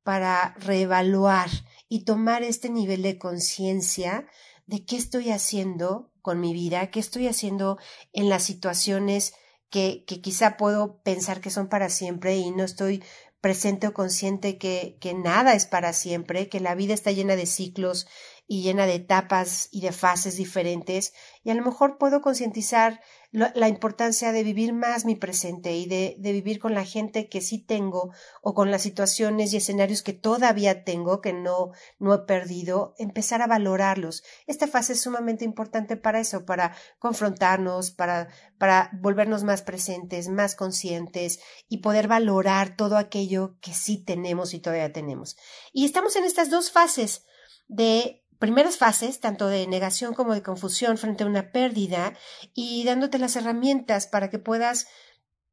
para 0.03 0.53
reevaluar 0.59 1.49
y 1.89 2.05
tomar 2.05 2.43
este 2.43 2.69
nivel 2.69 3.01
de 3.01 3.17
conciencia 3.17 4.27
de 4.67 4.85
qué 4.85 4.97
estoy 4.97 5.31
haciendo 5.31 6.11
con 6.21 6.39
mi 6.39 6.53
vida, 6.53 6.91
qué 6.91 6.99
estoy 6.99 7.27
haciendo 7.27 7.79
en 8.13 8.29
las 8.29 8.43
situaciones 8.43 9.33
que, 9.69 10.03
que 10.05 10.21
quizá 10.21 10.57
puedo 10.57 11.01
pensar 11.01 11.41
que 11.41 11.49
son 11.49 11.67
para 11.67 11.89
siempre 11.89 12.35
y 12.37 12.51
no 12.51 12.63
estoy 12.63 13.03
presente 13.41 13.87
o 13.87 13.93
consciente 13.93 14.57
que, 14.57 14.97
que 14.99 15.13
nada 15.13 15.53
es 15.53 15.67
para 15.67 15.93
siempre, 15.93 16.49
que 16.49 16.59
la 16.59 16.73
vida 16.73 16.95
está 16.95 17.11
llena 17.11 17.35
de 17.35 17.45
ciclos 17.45 18.07
y 18.47 18.63
llena 18.63 18.87
de 18.87 18.95
etapas 18.95 19.69
y 19.71 19.81
de 19.81 19.91
fases 19.91 20.37
diferentes 20.37 21.13
y 21.43 21.51
a 21.51 21.53
lo 21.53 21.63
mejor 21.63 21.97
puedo 21.97 22.21
concientizar 22.21 23.01
la 23.35 23.67
importancia 23.67 24.31
de 24.31 24.43
vivir 24.43 24.73
más 24.73 25.03
mi 25.03 25.15
presente 25.15 25.75
y 25.75 25.85
de, 25.85 26.15
de, 26.19 26.31
vivir 26.31 26.59
con 26.59 26.73
la 26.73 26.85
gente 26.85 27.27
que 27.27 27.41
sí 27.41 27.59
tengo 27.59 28.11
o 28.41 28.53
con 28.53 28.71
las 28.71 28.81
situaciones 28.81 29.53
y 29.53 29.57
escenarios 29.57 30.03
que 30.03 30.13
todavía 30.13 30.85
tengo, 30.85 31.19
que 31.19 31.33
no, 31.33 31.71
no 31.99 32.13
he 32.13 32.19
perdido, 32.19 32.95
empezar 32.97 33.41
a 33.41 33.47
valorarlos. 33.47 34.23
Esta 34.47 34.67
fase 34.67 34.93
es 34.93 35.01
sumamente 35.01 35.43
importante 35.43 35.97
para 35.97 36.19
eso, 36.19 36.45
para 36.45 36.75
confrontarnos, 36.97 37.91
para, 37.91 38.29
para 38.57 38.89
volvernos 39.01 39.43
más 39.43 39.61
presentes, 39.61 40.29
más 40.29 40.55
conscientes 40.55 41.39
y 41.67 41.79
poder 41.79 42.07
valorar 42.07 42.77
todo 42.77 42.97
aquello 42.97 43.57
que 43.59 43.73
sí 43.73 44.03
tenemos 44.03 44.53
y 44.53 44.59
todavía 44.59 44.93
tenemos. 44.93 45.35
Y 45.73 45.85
estamos 45.85 46.15
en 46.15 46.23
estas 46.23 46.49
dos 46.49 46.71
fases 46.71 47.25
de 47.67 48.24
primeras 48.45 48.77
fases, 48.77 49.19
tanto 49.19 49.47
de 49.47 49.65
negación 49.65 50.13
como 50.13 50.35
de 50.35 50.43
confusión 50.43 50.99
frente 50.99 51.23
a 51.23 51.27
una 51.27 51.51
pérdida, 51.51 52.13
y 52.53 52.83
dándote 52.83 53.17
las 53.17 53.35
herramientas 53.35 54.05
para 54.05 54.29
que 54.29 54.37
puedas 54.37 54.85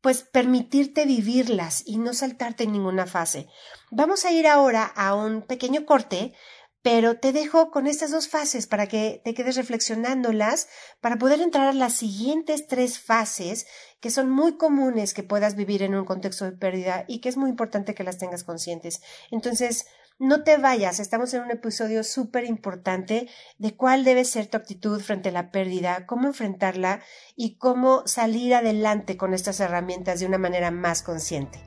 pues 0.02 0.24
permitirte 0.24 1.06
vivirlas 1.06 1.84
y 1.86 1.96
no 1.96 2.12
saltarte 2.12 2.64
en 2.64 2.72
ninguna 2.72 3.06
fase. 3.06 3.48
Vamos 3.90 4.26
a 4.26 4.32
ir 4.32 4.46
ahora 4.46 4.84
a 4.84 5.14
un 5.14 5.40
pequeño 5.40 5.86
corte, 5.86 6.34
pero 6.82 7.18
te 7.18 7.32
dejo 7.32 7.70
con 7.70 7.86
estas 7.86 8.10
dos 8.10 8.28
fases 8.28 8.66
para 8.66 8.88
que 8.88 9.22
te 9.24 9.32
quedes 9.32 9.56
reflexionándolas 9.56 10.68
para 11.00 11.16
poder 11.16 11.40
entrar 11.40 11.68
a 11.68 11.72
las 11.72 11.94
siguientes 11.94 12.66
tres 12.66 12.98
fases 12.98 13.66
que 14.00 14.10
son 14.10 14.28
muy 14.28 14.58
comunes 14.58 15.14
que 15.14 15.22
puedas 15.22 15.54
vivir 15.54 15.82
en 15.82 15.94
un 15.94 16.04
contexto 16.04 16.44
de 16.44 16.52
pérdida 16.52 17.04
y 17.08 17.20
que 17.20 17.30
es 17.30 17.38
muy 17.38 17.48
importante 17.48 17.94
que 17.94 18.04
las 18.04 18.18
tengas 18.18 18.44
conscientes. 18.44 19.00
Entonces, 19.30 19.86
no 20.22 20.44
te 20.44 20.56
vayas, 20.56 21.00
estamos 21.00 21.34
en 21.34 21.42
un 21.42 21.50
episodio 21.50 22.04
súper 22.04 22.44
importante 22.44 23.28
de 23.58 23.74
cuál 23.74 24.04
debe 24.04 24.24
ser 24.24 24.46
tu 24.46 24.56
actitud 24.56 25.00
frente 25.00 25.30
a 25.30 25.32
la 25.32 25.50
pérdida, 25.50 26.06
cómo 26.06 26.28
enfrentarla 26.28 27.00
y 27.34 27.56
cómo 27.56 28.06
salir 28.06 28.54
adelante 28.54 29.16
con 29.16 29.34
estas 29.34 29.58
herramientas 29.58 30.20
de 30.20 30.26
una 30.26 30.38
manera 30.38 30.70
más 30.70 31.02
consciente. 31.02 31.60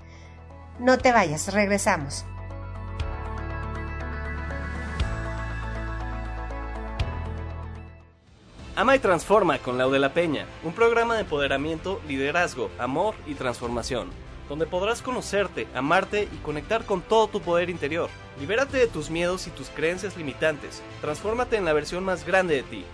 No 0.79 0.97
te 0.97 1.11
vayas, 1.11 1.51
regresamos. 1.53 2.25
Ama 8.77 8.95
y 8.95 8.99
Transforma 8.99 9.57
con 9.59 9.77
Lau 9.77 9.91
la 9.91 10.13
Peña, 10.13 10.45
un 10.63 10.71
programa 10.71 11.15
de 11.15 11.21
empoderamiento, 11.21 11.99
liderazgo, 12.07 12.71
amor 12.79 13.15
y 13.27 13.33
transformación 13.33 14.07
donde 14.49 14.65
podrás 14.65 15.01
conocerte, 15.01 15.67
amarte 15.73 16.27
y 16.31 16.37
conectar 16.37 16.85
con 16.85 17.01
todo 17.01 17.27
tu 17.27 17.41
poder 17.41 17.69
interior. 17.69 18.09
Libérate 18.39 18.77
de 18.77 18.87
tus 18.87 19.09
miedos 19.09 19.47
y 19.47 19.51
tus 19.51 19.69
creencias 19.69 20.17
limitantes. 20.17 20.81
Transfórmate 21.01 21.57
en 21.57 21.65
la 21.65 21.73
versión 21.73 22.03
más 22.03 22.25
grande 22.25 22.55
de 22.55 22.63
ti. 22.63 22.85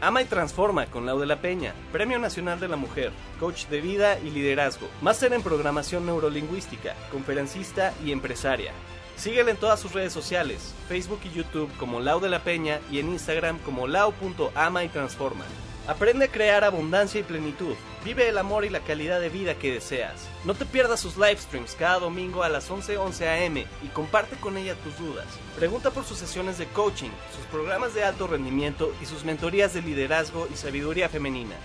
Ama 0.00 0.22
y 0.22 0.26
transforma 0.26 0.86
con 0.86 1.06
Lau 1.06 1.18
de 1.18 1.26
la 1.26 1.40
Peña, 1.40 1.72
Premio 1.92 2.18
Nacional 2.18 2.60
de 2.60 2.68
la 2.68 2.76
Mujer, 2.76 3.10
coach 3.40 3.66
de 3.66 3.80
vida 3.80 4.18
y 4.18 4.30
liderazgo, 4.30 4.88
máster 5.00 5.32
en 5.32 5.42
programación 5.42 6.04
neurolingüística, 6.04 6.94
conferencista 7.10 7.94
y 8.04 8.12
empresaria. 8.12 8.72
Síguela 9.16 9.50
en 9.50 9.56
todas 9.56 9.80
sus 9.80 9.92
redes 9.92 10.12
sociales, 10.12 10.74
Facebook 10.88 11.20
y 11.24 11.30
YouTube 11.30 11.70
como 11.78 12.00
Lau 12.00 12.20
de 12.20 12.28
la 12.28 12.40
Peña 12.40 12.80
y 12.90 12.98
en 12.98 13.08
Instagram 13.10 13.58
como 13.60 13.86
lau.ama 13.86 14.84
y 14.84 14.88
transforma. 14.88 15.44
Aprende 15.86 16.24
a 16.24 16.28
crear 16.28 16.64
abundancia 16.64 17.20
y 17.20 17.24
plenitud. 17.24 17.74
Vive 18.06 18.26
el 18.26 18.38
amor 18.38 18.64
y 18.64 18.70
la 18.70 18.80
calidad 18.80 19.20
de 19.20 19.28
vida 19.28 19.56
que 19.56 19.70
deseas. 19.70 20.28
No 20.44 20.54
te 20.54 20.64
pierdas 20.64 20.98
sus 20.98 21.16
live 21.16 21.36
streams 21.36 21.74
cada 21.74 21.98
domingo 21.98 22.42
a 22.42 22.48
las 22.48 22.70
11:11 22.70 22.96
11 22.96 23.46
am 23.46 23.58
y 23.58 23.88
comparte 23.92 24.36
con 24.36 24.56
ella 24.56 24.76
tus 24.76 24.96
dudas. 24.98 25.26
Pregunta 25.56 25.90
por 25.90 26.04
sus 26.04 26.16
sesiones 26.16 26.56
de 26.56 26.66
coaching, 26.68 27.10
sus 27.36 27.44
programas 27.46 27.92
de 27.92 28.02
alto 28.02 28.26
rendimiento 28.26 28.94
y 29.02 29.04
sus 29.04 29.24
mentorías 29.24 29.74
de 29.74 29.82
liderazgo 29.82 30.48
y 30.50 30.56
sabiduría 30.56 31.10
femenina. 31.10 31.56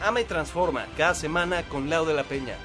Ama 0.00 0.20
y 0.20 0.24
transforma 0.24 0.86
cada 0.96 1.14
semana 1.14 1.64
con 1.68 1.90
Lau 1.90 2.04
de 2.06 2.14
la 2.14 2.22
Peña. 2.24 2.56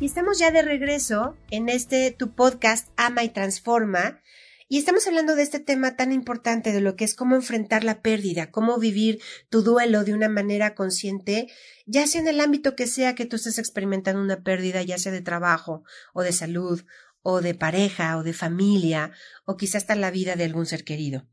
Y 0.00 0.06
estamos 0.06 0.38
ya 0.38 0.52
de 0.52 0.62
regreso 0.62 1.36
en 1.50 1.68
este 1.68 2.12
tu 2.12 2.32
podcast 2.36 2.88
Ama 2.96 3.24
y 3.24 3.30
Transforma. 3.30 4.22
Y 4.68 4.78
estamos 4.78 5.04
hablando 5.08 5.34
de 5.34 5.42
este 5.42 5.58
tema 5.58 5.96
tan 5.96 6.12
importante 6.12 6.70
de 6.70 6.80
lo 6.80 6.94
que 6.94 7.04
es 7.04 7.16
cómo 7.16 7.34
enfrentar 7.34 7.82
la 7.82 8.00
pérdida, 8.00 8.52
cómo 8.52 8.78
vivir 8.78 9.20
tu 9.48 9.62
duelo 9.62 10.04
de 10.04 10.14
una 10.14 10.28
manera 10.28 10.76
consciente, 10.76 11.48
ya 11.84 12.06
sea 12.06 12.20
en 12.20 12.28
el 12.28 12.40
ámbito 12.40 12.76
que 12.76 12.86
sea 12.86 13.16
que 13.16 13.26
tú 13.26 13.34
estés 13.34 13.58
experimentando 13.58 14.22
una 14.22 14.44
pérdida, 14.44 14.82
ya 14.82 14.98
sea 14.98 15.10
de 15.10 15.20
trabajo 15.20 15.82
o 16.14 16.22
de 16.22 16.32
salud 16.32 16.84
o 17.22 17.40
de 17.40 17.54
pareja 17.54 18.18
o 18.18 18.22
de 18.22 18.34
familia 18.34 19.10
o 19.46 19.56
quizás 19.56 19.82
hasta 19.82 19.96
la 19.96 20.12
vida 20.12 20.36
de 20.36 20.44
algún 20.44 20.66
ser 20.66 20.84
querido. 20.84 21.26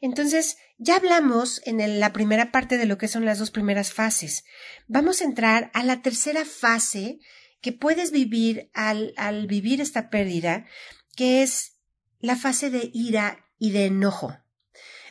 Entonces, 0.00 0.56
ya 0.78 0.96
hablamos 0.96 1.62
en 1.64 1.98
la 1.98 2.12
primera 2.12 2.52
parte 2.52 2.78
de 2.78 2.86
lo 2.86 2.96
que 2.96 3.08
son 3.08 3.24
las 3.24 3.40
dos 3.40 3.50
primeras 3.50 3.92
fases. 3.92 4.44
Vamos 4.86 5.20
a 5.20 5.24
entrar 5.24 5.72
a 5.74 5.82
la 5.82 6.00
tercera 6.00 6.44
fase 6.44 7.18
que 7.64 7.72
puedes 7.72 8.10
vivir 8.10 8.70
al, 8.74 9.46
vivir 9.46 9.80
esta 9.80 10.10
pérdida, 10.10 10.66
que 11.16 11.42
es 11.42 11.78
la 12.20 12.36
fase 12.36 12.68
de 12.68 12.90
ira 12.92 13.46
y 13.58 13.70
de 13.70 13.86
enojo. 13.86 14.36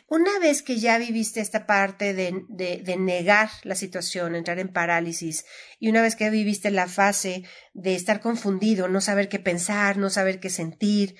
Una 0.06 0.38
vez 0.38 0.62
que 0.62 0.78
ya 0.78 0.96
viviste 0.98 1.40
esta 1.40 1.66
parte 1.66 2.14
de, 2.14 2.44
de, 2.48 2.80
de, 2.84 2.96
negar 2.96 3.50
la 3.64 3.74
situación, 3.74 4.36
entrar 4.36 4.60
en 4.60 4.72
parálisis, 4.72 5.44
y 5.80 5.88
una 5.88 6.00
vez 6.00 6.14
que 6.14 6.30
viviste 6.30 6.70
la 6.70 6.86
fase 6.86 7.42
de 7.72 7.96
estar 7.96 8.20
confundido, 8.20 8.86
no 8.86 9.00
saber 9.00 9.28
qué 9.28 9.40
pensar, 9.40 9.96
no 9.96 10.08
saber 10.08 10.38
qué 10.38 10.48
sentir, 10.48 11.16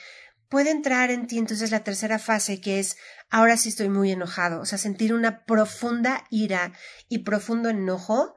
puede 0.48 0.70
entrar 0.70 1.10
en 1.10 1.26
ti 1.26 1.38
entonces 1.38 1.72
la 1.72 1.82
tercera 1.82 2.20
fase 2.20 2.60
que 2.60 2.78
es 2.78 2.96
ahora 3.28 3.56
sí 3.56 3.70
estoy 3.70 3.88
muy 3.88 4.12
enojado, 4.12 4.60
o 4.60 4.66
sea, 4.66 4.78
sentir 4.78 5.12
una 5.12 5.44
profunda 5.46 6.28
ira 6.30 6.74
y 7.08 7.24
profundo 7.24 7.70
enojo 7.70 8.36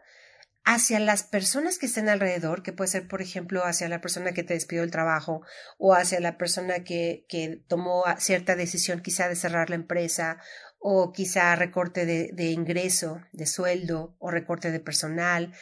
hacia 0.70 1.00
las 1.00 1.24
personas 1.24 1.78
que 1.78 1.86
estén 1.86 2.10
alrededor, 2.10 2.62
que 2.62 2.74
puede 2.74 2.90
ser, 2.90 3.08
por 3.08 3.22
ejemplo, 3.22 3.64
hacia 3.64 3.88
la 3.88 4.02
persona 4.02 4.34
que 4.34 4.44
te 4.44 4.54
despidió 4.54 4.82
del 4.82 4.92
trabajo 4.92 5.42
o 5.78 5.94
hacia 5.94 6.20
la 6.20 6.38
persona 6.38 6.84
que, 6.84 7.26
que 7.30 7.64
tomó 7.70 8.04
cierta 8.20 8.58
decisión 8.58 9.02
quizá 9.02 9.30
de 9.30 9.38
cerrar 9.38 9.70
la 9.70 9.78
empresa 9.78 10.40
o 10.78 11.14
quizá 11.14 11.56
recorte 11.56 12.06
de, 12.06 12.52
ingreso, 12.52 13.22
de 13.32 13.46
sueldo 13.46 14.18
o 14.20 14.30
recorte 14.30 14.70
de 14.70 14.82
personal 14.82 15.54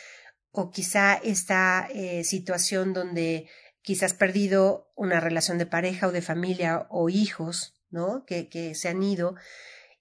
o 0.50 0.72
quizá 0.72 1.14
esta 1.14 1.88
eh, 1.94 2.24
situación 2.24 2.94
donde 2.94 3.48
quizás 3.84 4.16
perdido 4.16 4.92
una 4.96 5.20
relación 5.20 5.60
de 5.60 5.68
pareja 5.68 6.08
o 6.08 6.12
de 6.12 6.24
familia 6.24 6.88
o 6.90 7.10
hijos, 7.10 7.76
¿no? 7.92 8.26
Que 8.26 8.74
se 8.74 8.90
han 8.90 9.04
ido. 9.04 9.36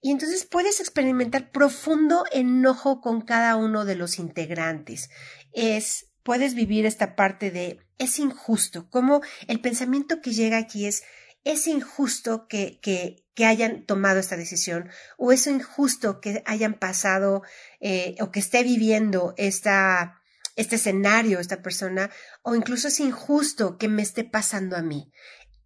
Y 0.05 0.11
entonces 0.11 0.45
puedes 0.45 0.81
experimentar 0.81 1.49
profundo 1.49 2.25
enojo 2.31 3.01
con 3.01 3.21
cada 3.21 3.55
uno 3.55 3.85
de 3.85 3.95
los 3.95 4.19
integrantes. 4.19 5.09
Es, 5.51 6.11
puedes 6.21 6.53
vivir 6.53 6.85
esta 6.85 7.15
parte 7.15 7.49
de 7.49 7.79
es 7.97 8.19
injusto, 8.19 8.87
como 8.91 9.21
el 9.47 9.61
pensamiento 9.61 10.21
que 10.21 10.31
llega 10.31 10.59
aquí 10.59 10.85
es 10.85 11.01
es 11.43 11.65
injusto 11.65 12.47
que, 12.47 12.79
que, 12.83 13.25
que 13.33 13.45
hayan 13.47 13.87
tomado 13.87 14.19
esta 14.19 14.37
decisión 14.37 14.91
o 15.17 15.31
es 15.31 15.47
injusto 15.47 16.21
que 16.21 16.43
hayan 16.45 16.75
pasado 16.75 17.41
eh, 17.79 18.15
o 18.21 18.29
que 18.29 18.41
esté 18.41 18.61
viviendo 18.61 19.33
esta, 19.37 20.21
este 20.55 20.75
escenario, 20.75 21.39
esta 21.39 21.63
persona, 21.63 22.11
o 22.43 22.53
incluso 22.53 22.89
es 22.89 22.99
injusto 22.99 23.79
que 23.79 23.87
me 23.87 24.03
esté 24.03 24.23
pasando 24.23 24.77
a 24.77 24.83
mí. 24.83 25.11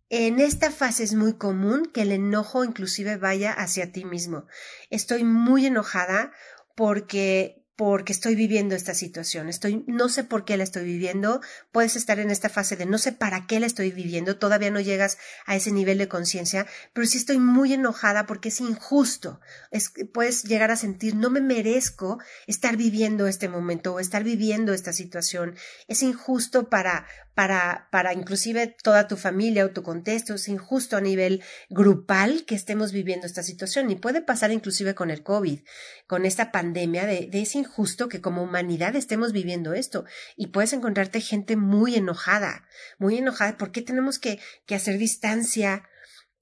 En 0.10 0.40
esta 0.40 0.72
fase 0.72 1.04
es 1.04 1.14
muy 1.14 1.34
común 1.34 1.86
que 1.94 2.02
el 2.02 2.12
enojo 2.12 2.64
inclusive 2.64 3.18
vaya 3.18 3.54
hacia 3.54 3.92
ti 3.92 4.06
mismo. 4.06 4.48
Estoy 4.90 5.24
muy 5.24 5.68
enojada 5.68 6.32
porque 6.76 7.60
porque 7.80 8.12
estoy 8.12 8.36
viviendo 8.36 8.76
esta 8.76 8.94
situación, 8.94 9.48
estoy, 9.48 9.86
no 9.88 10.10
sé 10.10 10.26
por 10.26 10.44
qué 10.44 10.58
la 10.58 10.66
estoy 10.66 10.84
viviendo, 10.84 11.40
puedes 11.72 11.96
estar 11.96 12.20
en 12.20 12.30
esta 12.30 12.50
fase 12.50 12.76
de 12.76 12.86
no 12.86 12.98
sé 12.98 13.14
para 13.14 13.48
qué 13.48 13.62
la 13.62 13.68
estoy 13.68 13.90
viviendo, 13.94 14.36
todavía 14.38 14.70
no 14.70 14.82
llegas 14.82 15.18
a 15.46 15.56
ese 15.56 15.72
nivel 15.72 15.98
de 15.98 16.10
conciencia, 16.10 16.68
pero 16.92 17.08
sí 17.08 17.18
estoy 17.18 17.40
muy 17.40 17.72
enojada 17.72 18.26
porque 18.26 18.50
es 18.50 18.60
injusto, 18.60 19.40
es, 19.72 19.94
puedes 20.14 20.44
llegar 20.44 20.72
a 20.72 20.76
sentir 20.76 21.16
no 21.16 21.30
me 21.30 21.40
merezco 21.40 22.20
estar 22.48 22.76
viviendo 22.76 23.28
este 23.28 23.48
momento 23.48 23.94
o 23.94 24.02
estar 24.02 24.26
viviendo 24.26 24.74
esta 24.74 24.92
situación, 24.92 25.56
es 25.88 26.04
injusto 26.04 26.70
para, 26.70 27.08
para, 27.40 27.88
para 27.90 28.14
inclusive 28.14 28.76
toda 28.84 29.08
tu 29.08 29.16
familia 29.16 29.64
o 29.64 29.70
tu 29.70 29.82
contexto, 29.82 30.34
es 30.34 30.50
injusto 30.50 30.98
a 30.98 31.00
nivel 31.00 31.42
grupal 31.70 32.44
que 32.44 32.54
estemos 32.54 32.92
viviendo 32.92 33.26
esta 33.26 33.44
situación. 33.44 33.90
Y 33.90 33.96
puede 33.96 34.22
pasar 34.22 34.52
inclusive 34.52 34.94
con 34.94 35.10
el 35.10 35.24
COVID, 35.24 35.62
con 36.06 36.26
esta 36.26 36.52
pandemia 36.52 37.06
de, 37.06 37.28
de 37.32 37.42
es 37.42 37.56
injusto 37.56 38.10
que 38.10 38.20
como 38.20 38.44
humanidad 38.44 38.94
estemos 38.98 39.32
viviendo 39.32 39.72
esto. 39.72 40.04
Y 40.36 40.48
puedes 40.48 40.74
encontrarte 40.74 41.22
gente 41.22 41.56
muy 41.56 41.96
enojada, 41.96 42.68
muy 42.98 43.20
enojada, 43.20 43.56
¿por 43.56 43.72
qué 43.72 43.82
tenemos 43.84 44.20
que, 44.20 44.42
que 44.66 44.76
hacer 44.76 44.98
distancia? 44.98 45.84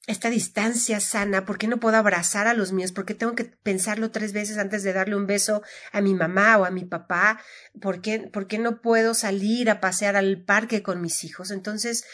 Esta 0.07 0.29
distancia 0.29 1.01
sana, 1.01 1.45
¿por 1.45 1.57
qué 1.57 1.67
no 1.67 1.81
puedo 1.81 1.97
abrazar 1.97 2.47
a 2.47 2.53
los 2.53 2.71
míos? 2.71 2.93
¿Por 2.93 3.05
qué 3.05 3.13
tengo 3.13 3.35
que 3.35 3.43
pensarlo 3.43 4.09
tres 4.09 4.31
veces 4.31 4.57
antes 4.57 4.81
de 4.81 4.93
darle 4.93 5.17
un 5.17 5.27
beso 5.27 5.61
a 5.91 5.99
mi 5.99 6.15
mamá 6.15 6.57
o 6.57 6.63
a 6.63 6.71
mi 6.71 6.85
papá? 6.85 7.41
¿Por 7.81 8.01
qué, 8.01 8.19
por 8.19 8.47
qué 8.47 8.57
no 8.57 8.81
puedo 8.81 9.13
salir 9.13 9.69
a 9.69 9.81
pasear 9.81 10.15
al 10.15 10.41
parque 10.41 10.81
con 10.81 11.01
mis 11.01 11.25
hijos? 11.25 11.51
Entonces, 11.51 12.05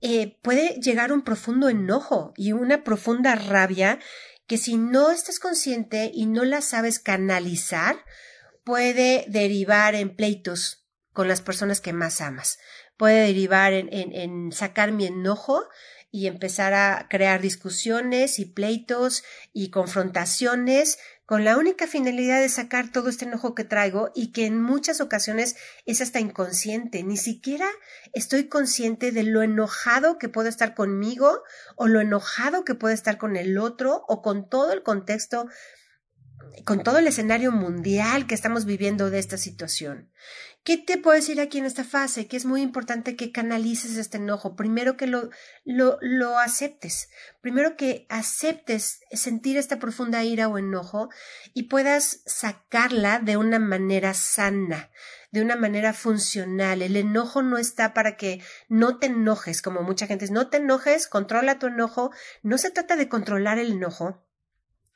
eh, 0.00 0.38
puede 0.42 0.80
llegar 0.80 1.12
un 1.12 1.22
profundo 1.22 1.68
enojo 1.68 2.32
y 2.36 2.52
una 2.52 2.84
profunda 2.84 3.34
rabia 3.34 3.98
que 4.46 4.56
si 4.56 4.78
no 4.78 5.10
estás 5.10 5.38
consciente 5.38 6.10
y 6.12 6.24
no 6.24 6.44
la 6.44 6.62
sabes 6.62 6.98
canalizar, 7.00 7.96
puede 8.64 9.26
derivar 9.28 9.94
en 9.94 10.16
pleitos 10.16 10.86
con 11.12 11.28
las 11.28 11.42
personas 11.42 11.82
que 11.82 11.92
más 11.92 12.22
amas. 12.22 12.58
Puede 12.96 13.26
derivar 13.26 13.74
en, 13.74 13.92
en, 13.92 14.14
en 14.14 14.52
sacar 14.52 14.90
mi 14.90 15.06
enojo 15.06 15.66
y 16.12 16.26
empezar 16.26 16.74
a 16.74 17.06
crear 17.08 17.40
discusiones 17.40 18.38
y 18.38 18.44
pleitos 18.44 19.24
y 19.52 19.70
confrontaciones 19.70 20.98
con 21.24 21.44
la 21.44 21.56
única 21.56 21.86
finalidad 21.86 22.40
de 22.42 22.50
sacar 22.50 22.92
todo 22.92 23.08
este 23.08 23.24
enojo 23.24 23.54
que 23.54 23.64
traigo 23.64 24.10
y 24.14 24.32
que 24.32 24.44
en 24.44 24.60
muchas 24.60 25.00
ocasiones 25.00 25.56
es 25.86 26.02
hasta 26.02 26.20
inconsciente. 26.20 27.02
Ni 27.02 27.16
siquiera 27.16 27.66
estoy 28.12 28.48
consciente 28.48 29.10
de 29.10 29.22
lo 29.22 29.42
enojado 29.42 30.18
que 30.18 30.28
puedo 30.28 30.50
estar 30.50 30.74
conmigo 30.74 31.42
o 31.76 31.88
lo 31.88 32.02
enojado 32.02 32.66
que 32.66 32.74
puedo 32.74 32.92
estar 32.92 33.16
con 33.16 33.36
el 33.36 33.56
otro 33.56 34.04
o 34.06 34.20
con 34.20 34.50
todo 34.50 34.72
el 34.74 34.82
contexto 34.82 35.48
con 36.64 36.82
todo 36.82 36.98
el 36.98 37.06
escenario 37.06 37.52
mundial 37.52 38.26
que 38.26 38.34
estamos 38.34 38.64
viviendo 38.64 39.10
de 39.10 39.18
esta 39.18 39.36
situación. 39.36 40.10
¿Qué 40.64 40.76
te 40.76 40.96
puedo 40.96 41.16
decir 41.16 41.40
aquí 41.40 41.58
en 41.58 41.64
esta 41.64 41.82
fase? 41.82 42.28
Que 42.28 42.36
es 42.36 42.44
muy 42.44 42.62
importante 42.62 43.16
que 43.16 43.32
canalices 43.32 43.96
este 43.96 44.18
enojo. 44.18 44.54
Primero 44.54 44.96
que 44.96 45.08
lo, 45.08 45.30
lo, 45.64 45.98
lo 46.00 46.38
aceptes. 46.38 47.10
Primero 47.40 47.76
que 47.76 48.06
aceptes 48.08 49.00
sentir 49.10 49.56
esta 49.56 49.80
profunda 49.80 50.22
ira 50.22 50.46
o 50.46 50.58
enojo 50.58 51.08
y 51.52 51.64
puedas 51.64 52.20
sacarla 52.26 53.18
de 53.18 53.36
una 53.36 53.58
manera 53.58 54.14
sana, 54.14 54.92
de 55.32 55.42
una 55.42 55.56
manera 55.56 55.92
funcional. 55.92 56.80
El 56.80 56.96
enojo 56.96 57.42
no 57.42 57.58
está 57.58 57.92
para 57.92 58.16
que 58.16 58.40
no 58.68 58.98
te 58.98 59.06
enojes, 59.06 59.62
como 59.62 59.82
mucha 59.82 60.06
gente 60.06 60.26
dice, 60.26 60.34
no 60.34 60.48
te 60.48 60.58
enojes, 60.58 61.08
controla 61.08 61.58
tu 61.58 61.66
enojo. 61.66 62.12
No 62.44 62.56
se 62.56 62.70
trata 62.70 62.94
de 62.94 63.08
controlar 63.08 63.58
el 63.58 63.72
enojo 63.72 64.22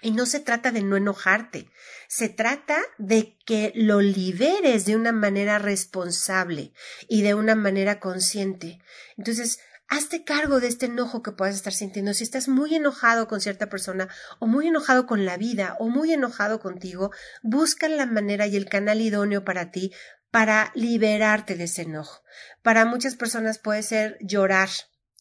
y 0.02 0.10
no 0.10 0.26
se 0.26 0.40
trata 0.40 0.72
de 0.72 0.82
no 0.82 0.96
enojarte, 0.96 1.70
se 2.08 2.28
trata 2.28 2.80
de 2.98 3.38
que 3.46 3.72
lo 3.74 4.00
liberes 4.00 4.84
de 4.84 4.96
una 4.96 5.12
manera 5.12 5.58
responsable 5.58 6.72
y 7.08 7.22
de 7.22 7.34
una 7.34 7.54
manera 7.54 7.98
consciente. 7.98 8.80
Entonces, 9.16 9.58
hazte 9.88 10.24
cargo 10.24 10.60
de 10.60 10.68
este 10.68 10.86
enojo 10.86 11.22
que 11.22 11.32
puedas 11.32 11.54
estar 11.54 11.72
sintiendo. 11.72 12.12
Si 12.12 12.24
estás 12.24 12.48
muy 12.48 12.74
enojado 12.74 13.28
con 13.28 13.40
cierta 13.40 13.68
persona 13.68 14.08
o 14.38 14.46
muy 14.46 14.68
enojado 14.68 15.06
con 15.06 15.24
la 15.24 15.36
vida 15.36 15.76
o 15.78 15.88
muy 15.88 16.12
enojado 16.12 16.60
contigo, 16.60 17.10
busca 17.42 17.88
la 17.88 18.06
manera 18.06 18.46
y 18.46 18.56
el 18.56 18.68
canal 18.68 19.00
idóneo 19.00 19.44
para 19.44 19.70
ti 19.70 19.92
para 20.30 20.72
liberarte 20.74 21.56
de 21.56 21.64
ese 21.64 21.82
enojo. 21.82 22.22
Para 22.62 22.84
muchas 22.84 23.16
personas 23.16 23.58
puede 23.58 23.82
ser 23.82 24.18
llorar. 24.20 24.68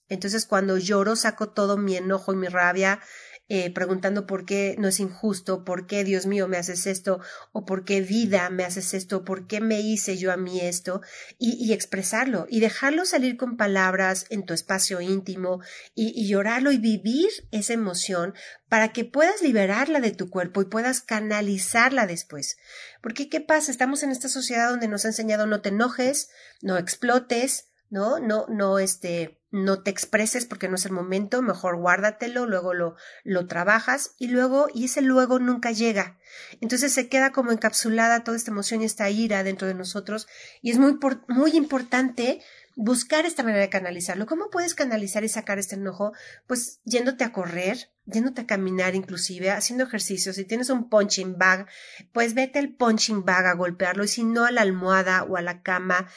Entonces, 0.10 0.46
cuando 0.46 0.78
lloro, 0.78 1.16
saco 1.16 1.50
todo 1.50 1.78
mi 1.78 1.96
enojo 1.96 2.34
y 2.34 2.36
mi 2.36 2.48
rabia 2.48 3.00
eh, 3.48 3.72
preguntando 3.72 4.26
por 4.26 4.46
qué 4.46 4.76
no 4.80 4.88
es 4.88 5.00
injusto, 5.00 5.64
por 5.64 5.86
qué 5.86 6.04
Dios 6.04 6.26
mío 6.26 6.48
me 6.48 6.58
haces 6.58 6.88
esto, 6.88 7.20
o 7.52 7.64
por 7.64 7.86
qué 7.86 8.02
vida 8.02 8.50
me 8.50 8.64
haces 8.64 8.94
esto, 8.94 9.24
por 9.24 9.46
qué 9.46 9.62
me 9.62 9.82
hice 9.82 10.18
yo 10.18 10.32
a 10.32 10.38
mí 10.38 10.62
esto, 10.62 11.02
y, 11.38 11.74
expresarlo 11.74 12.48
y 12.50 12.60
dejarlo 12.60 13.06
salir 13.06 13.38
con 13.38 13.58
palabras 13.58 14.26
en 14.30 14.46
tu 14.46 14.54
espacio 14.54 15.02
íntimo 15.02 15.62
y, 15.94 16.14
y 16.20 16.28
llorarlo 16.28 16.72
y 16.72 16.78
vivir 16.78 17.30
esa 17.52 17.74
emoción 17.74 18.34
para 18.70 18.94
que 18.94 19.06
puedas 19.06 19.42
liberarla 19.42 20.00
de 20.00 20.12
tu 20.12 20.30
cuerpo 20.30 20.62
y 20.62 20.66
puedas 20.66 21.02
canalizarla 21.02 22.08
después. 22.08 22.58
Porque 23.02 23.30
¿qué 23.30 23.42
pasa? 23.42 23.72
Estamos 23.72 24.04
en 24.04 24.12
esta 24.12 24.30
sociedad 24.30 24.70
donde 24.70 24.88
nos 24.88 25.06
ha 25.06 25.10
enseñado 25.10 25.46
no 25.46 25.62
te 25.62 25.70
enojes, 25.70 26.30
no 26.62 26.78
explotes, 26.78 27.68
¿no? 27.90 28.20
No, 28.20 28.48
no, 28.50 28.80
este, 28.80 29.40
no 29.56 29.82
te 29.84 29.90
expreses 29.90 30.46
porque 30.46 30.68
no 30.68 30.76
es 30.76 30.86
el 30.86 30.92
momento, 30.92 31.42
mejor 31.42 31.78
guárdatelo, 31.78 32.46
luego 32.46 32.74
lo, 32.74 32.98
lo 33.24 33.48
trabajas 33.48 34.12
y 34.20 34.28
luego, 34.28 34.68
y 34.74 34.86
ese 34.86 35.02
luego 35.02 35.40
nunca 35.40 35.72
llega. 35.72 36.18
Entonces 36.60 36.92
se 36.92 37.08
queda 37.08 37.32
como 37.32 37.54
encapsulada 37.54 38.26
toda 38.26 38.36
esta 38.36 38.52
emoción 38.52 38.82
y 38.82 38.86
esta 38.86 39.10
ira 39.10 39.44
dentro 39.44 39.66
de 39.66 39.74
nosotros 39.74 40.28
y 40.62 40.72
es 40.72 40.78
muy, 40.78 41.00
muy 41.30 41.52
importante 41.56 42.42
buscar 42.76 43.26
esta 43.26 43.44
manera 43.44 43.62
de 43.62 43.70
canalizarlo. 43.70 44.26
¿Cómo 44.26 44.50
puedes 44.50 44.76
canalizar 44.76 45.24
y 45.24 45.30
sacar 45.30 45.60
este 45.60 45.76
enojo? 45.76 46.14
Pues 46.48 46.82
yéndote 46.84 47.24
a 47.24 47.32
correr, 47.32 47.90
yéndote 48.06 48.42
a 48.42 48.48
caminar 48.48 48.96
inclusive, 48.96 49.52
haciendo 49.52 49.86
ejercicios. 49.86 50.36
Si 50.36 50.46
tienes 50.46 50.70
un 50.70 50.90
punching 50.90 51.38
bag, 51.38 51.68
pues 52.12 52.34
vete 52.34 52.60
al 52.60 52.70
punching 52.70 53.26
bag 53.26 53.46
a 53.46 53.54
golpearlo 53.54 54.04
y 54.04 54.08
si 54.08 54.24
no 54.24 54.46
a 54.46 54.52
la 54.52 54.62
almohada 54.62 55.24
o 55.24 55.38
a 55.38 55.42
la 55.42 55.62
cama 55.62 56.08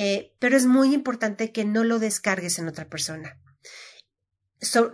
eh, 0.00 0.32
pero 0.38 0.56
es 0.56 0.64
muy 0.64 0.94
importante 0.94 1.50
que 1.50 1.64
no 1.64 1.82
lo 1.82 1.98
descargues 1.98 2.60
en 2.60 2.68
otra 2.68 2.88
persona. 2.88 3.36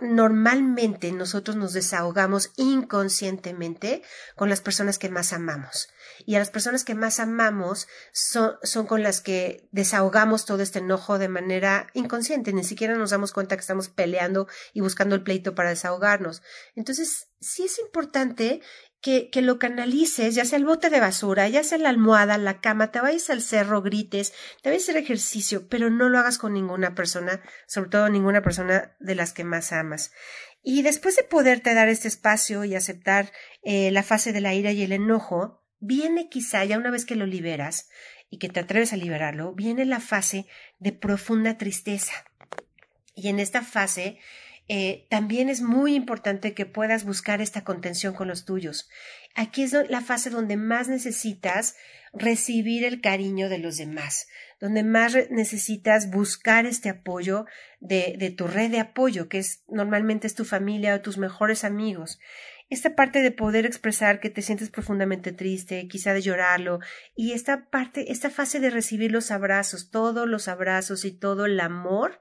Normalmente 0.01 1.11
nosotros 1.11 1.55
nos 1.55 1.73
desahogamos 1.73 2.51
inconscientemente 2.55 4.03
con 4.35 4.49
las 4.49 4.61
personas 4.61 4.99
que 4.99 5.09
más 5.09 5.33
amamos. 5.33 5.89
Y 6.25 6.35
a 6.35 6.39
las 6.39 6.51
personas 6.51 6.83
que 6.83 6.95
más 6.95 7.19
amamos 7.19 7.87
son, 8.13 8.55
son, 8.63 8.85
con 8.85 9.03
las 9.03 9.21
que 9.21 9.67
desahogamos 9.71 10.45
todo 10.45 10.61
este 10.61 10.79
enojo 10.79 11.17
de 11.17 11.29
manera 11.29 11.87
inconsciente. 11.93 12.53
Ni 12.53 12.63
siquiera 12.63 12.95
nos 12.95 13.09
damos 13.09 13.33
cuenta 13.33 13.55
que 13.55 13.61
estamos 13.61 13.89
peleando 13.89 14.47
y 14.73 14.81
buscando 14.81 15.15
el 15.15 15.23
pleito 15.23 15.55
para 15.55 15.69
desahogarnos. 15.69 16.43
Entonces, 16.75 17.29
sí 17.39 17.65
es 17.65 17.79
importante 17.79 18.61
que, 19.05 19.41
lo 19.43 19.59
canalices, 19.59 20.33
ya 20.33 20.45
sea 20.45 20.57
el 20.57 20.65
bote 20.65 20.89
de 20.89 20.99
basura, 20.99 21.47
ya 21.47 21.63
sea 21.63 21.77
la 21.77 21.89
almohada, 21.89 22.39
la 22.39 22.59
cama, 22.59 22.89
te 22.89 22.99
vayas 22.99 23.29
al 23.29 23.43
cerro, 23.43 23.83
grites, 23.83 24.33
te 24.63 24.69
vayas 24.69 24.81
a 24.81 24.85
hacer 24.85 24.97
ejercicio, 24.97 25.67
pero 25.69 25.91
no 25.91 26.09
lo 26.09 26.17
hagas 26.17 26.39
con 26.39 26.53
ninguna 26.53 26.95
persona, 26.95 27.43
sobre 27.67 27.91
todo 27.91 28.09
ninguna 28.09 28.41
persona 28.41 28.95
de 28.99 29.13
las 29.13 29.31
que 29.31 29.43
más 29.43 29.73
amas. 29.73 30.11
Y 30.63 30.81
después 30.81 31.15
de 31.15 31.21
poderte 31.21 31.75
dar 31.75 31.87
este 31.87 32.07
espacio 32.07 32.65
y 32.65 32.73
aceptar 32.73 33.31
eh, 33.61 33.91
la 33.91 34.01
fase 34.01 34.33
de 34.33 34.41
la 34.41 34.55
ira 34.55 34.71
y 34.71 34.81
el 34.81 34.91
enojo, 34.91 35.63
viene 35.79 36.27
quizá, 36.27 36.65
ya 36.65 36.79
una 36.79 36.89
vez 36.89 37.05
que 37.05 37.15
lo 37.15 37.27
liberas 37.27 37.89
y 38.31 38.39
que 38.39 38.49
te 38.49 38.61
atreves 38.61 38.91
a 38.91 38.97
liberarlo, 38.97 39.53
viene 39.53 39.85
la 39.85 39.99
fase 39.99 40.47
de 40.79 40.93
profunda 40.93 41.59
tristeza. 41.59 42.25
Y 43.13 43.27
en 43.27 43.39
esta 43.39 43.61
fase 43.61 44.17
eh, 44.67 45.05
también 45.09 45.49
es 45.49 45.61
muy 45.61 45.95
importante 45.95 46.53
que 46.53 46.65
puedas 46.65 47.03
buscar 47.03 47.41
esta 47.41 47.63
contención 47.63 48.13
con 48.13 48.27
los 48.27 48.45
tuyos. 48.45 48.89
Aquí 49.35 49.63
es 49.63 49.73
la 49.89 50.01
fase 50.01 50.29
donde 50.29 50.57
más 50.57 50.87
necesitas 50.87 51.75
recibir 52.13 52.85
el 52.85 53.01
cariño 53.01 53.49
de 53.49 53.57
los 53.57 53.77
demás, 53.77 54.27
donde 54.59 54.83
más 54.83 55.15
necesitas 55.29 56.09
buscar 56.09 56.65
este 56.65 56.89
apoyo 56.89 57.45
de, 57.79 58.15
de 58.17 58.31
tu 58.31 58.47
red 58.47 58.71
de 58.71 58.79
apoyo, 58.79 59.27
que 59.27 59.39
es 59.39 59.63
normalmente 59.67 60.25
es 60.27 60.35
tu 60.35 60.45
familia 60.45 60.95
o 60.95 61.01
tus 61.01 61.17
mejores 61.17 61.63
amigos 61.63 62.19
esta 62.69 62.95
parte 62.95 63.21
de 63.21 63.31
poder 63.31 63.65
expresar 63.65 64.19
que 64.19 64.31
te 64.31 64.41
sientes 64.41 64.69
profundamente 64.69 65.31
triste, 65.31 65.87
quizá 65.87 66.13
de 66.13 66.21
llorarlo, 66.21 66.79
y 67.15 67.33
esta 67.33 67.69
parte, 67.69 68.11
esta 68.11 68.29
fase 68.29 68.59
de 68.59 68.71
recibir 68.71 69.11
los 69.11 69.29
abrazos, 69.29 69.91
todos 69.91 70.27
los 70.27 70.47
abrazos 70.47 71.05
y 71.05 71.11
todo 71.11 71.45
el 71.45 71.59
amor 71.59 72.19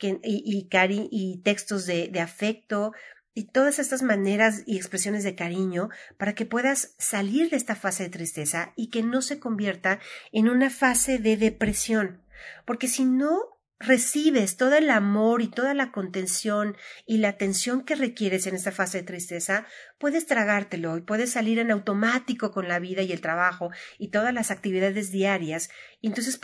y, 0.00 0.68
cari 0.68 1.08
y 1.10 1.38
textos 1.42 1.86
de, 1.86 2.08
de 2.08 2.20
afecto, 2.20 2.92
y 3.34 3.48
todas 3.48 3.80
estas 3.80 4.02
maneras 4.02 4.62
y 4.64 4.76
expresiones 4.76 5.24
de 5.24 5.34
cariño 5.34 5.88
para 6.16 6.34
que 6.34 6.46
puedas 6.46 6.94
salir 6.98 7.50
de 7.50 7.56
esta 7.56 7.74
fase 7.74 8.04
de 8.04 8.10
tristeza 8.10 8.72
y 8.76 8.90
que 8.90 9.02
no 9.02 9.22
se 9.22 9.40
convierta 9.40 9.98
en 10.30 10.48
una 10.48 10.70
fase 10.70 11.18
de 11.18 11.36
depresión. 11.36 12.22
Porque 12.64 12.86
si 12.86 13.04
no 13.04 13.54
recibes 13.80 14.56
todo 14.56 14.76
el 14.76 14.88
amor 14.88 15.42
y 15.42 15.48
toda 15.48 15.74
la 15.74 15.90
contención 15.90 16.76
y 17.06 17.18
la 17.18 17.30
atención 17.30 17.84
que 17.84 17.96
requieres 17.96 18.46
en 18.46 18.54
esta 18.54 18.70
fase 18.70 18.98
de 18.98 19.04
tristeza, 19.04 19.66
puedes 19.98 20.26
tragártelo 20.26 20.96
y 20.96 21.02
puedes 21.02 21.32
salir 21.32 21.58
en 21.58 21.72
automático 21.72 22.52
con 22.52 22.68
la 22.68 22.78
vida 22.78 23.02
y 23.02 23.12
el 23.12 23.20
trabajo 23.20 23.70
y 23.98 24.08
todas 24.08 24.32
las 24.32 24.52
actividades 24.52 25.10
diarias 25.10 25.70
y 26.00 26.06
entonces 26.06 26.38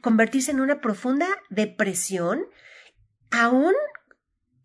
convertirse 0.00 0.52
en 0.52 0.60
una 0.60 0.80
profunda 0.80 1.26
depresión 1.50 2.46
aún 3.34 3.74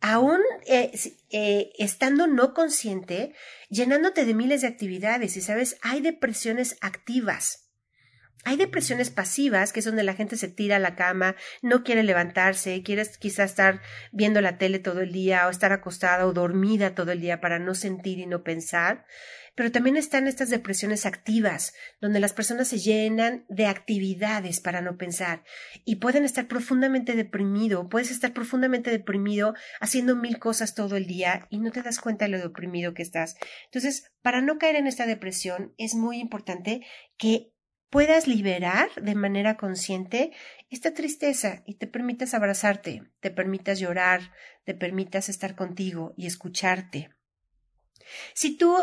aún 0.02 0.40
eh, 0.66 0.92
eh, 1.30 1.72
estando 1.78 2.26
no 2.28 2.54
consciente, 2.54 3.34
llenándote 3.70 4.24
de 4.24 4.34
miles 4.34 4.62
de 4.62 4.68
actividades 4.68 5.36
y 5.36 5.42
sabes, 5.42 5.78
hay 5.82 6.00
depresiones 6.00 6.78
activas 6.80 7.70
hay 8.46 8.56
depresiones 8.56 9.10
pasivas, 9.10 9.74
que 9.74 9.80
es 9.80 9.86
donde 9.86 10.04
la 10.04 10.14
gente 10.14 10.38
se 10.38 10.48
tira 10.48 10.78
a 10.78 10.80
la 10.80 10.96
cama, 10.96 11.36
no 11.62 11.84
quiere 11.84 12.04
levantarse, 12.04 12.82
quiere 12.84 13.06
quizás 13.20 13.52
estar 13.52 13.82
viendo 14.12 14.40
la 14.40 14.58
tele 14.58 14.80
todo 14.80 15.02
el 15.02 15.12
día 15.12 15.46
o 15.48 15.50
estar 15.50 15.74
acostada 15.74 16.26
o 16.26 16.34
dormida 16.34 16.96
todo 16.96 17.12
el 17.12 17.20
día 17.20 17.42
para 17.42 17.60
no 17.60 17.76
sentir 17.76 18.18
y 18.20 18.26
no 18.26 18.44
pensar. 18.44 19.06
Pero 19.60 19.74
también 19.74 19.98
están 19.98 20.30
estas 20.30 20.50
depresiones 20.50 21.06
activas, 21.06 21.74
donde 22.00 22.22
las 22.22 22.32
personas 22.32 22.70
se 22.70 22.80
llenan 22.80 23.44
de 23.50 23.66
actividades 23.66 24.62
para 24.62 24.80
no 24.80 24.96
pensar 24.96 25.44
y 25.84 25.98
pueden 25.98 26.24
estar 26.24 26.48
profundamente 26.48 27.14
deprimido, 27.14 27.90
puedes 27.90 28.10
estar 28.10 28.32
profundamente 28.32 28.90
deprimido 28.90 29.56
haciendo 29.82 30.16
mil 30.16 30.40
cosas 30.40 30.76
todo 30.76 30.96
el 30.96 31.08
día 31.08 31.46
y 31.50 31.60
no 31.60 31.72
te 31.72 31.82
das 31.82 32.00
cuenta 32.00 32.24
de 32.24 32.32
lo 32.32 32.38
deprimido 32.38 32.94
que 32.94 33.02
estás. 33.02 33.36
Entonces, 33.66 34.14
para 34.22 34.40
no 34.40 34.60
caer 34.60 34.78
en 34.78 34.88
esta 34.88 35.06
depresión, 35.06 35.74
es 35.78 35.94
muy 35.94 36.22
importante 36.22 36.86
que 37.18 37.52
puedas 37.90 38.30
liberar 38.30 38.88
de 38.96 39.16
manera 39.16 39.58
consciente 39.58 40.32
esta 40.70 40.94
tristeza 40.94 41.64
y 41.66 41.76
te 41.76 41.88
permitas 41.88 42.34
abrazarte, 42.34 43.12
te 43.20 43.30
permitas 43.30 43.78
llorar, 43.78 44.22
te 44.64 44.74
permitas 44.74 45.28
estar 45.28 45.58
contigo 45.58 46.14
y 46.16 46.28
escucharte. 46.28 47.10
Si 48.34 48.58
tú 48.58 48.76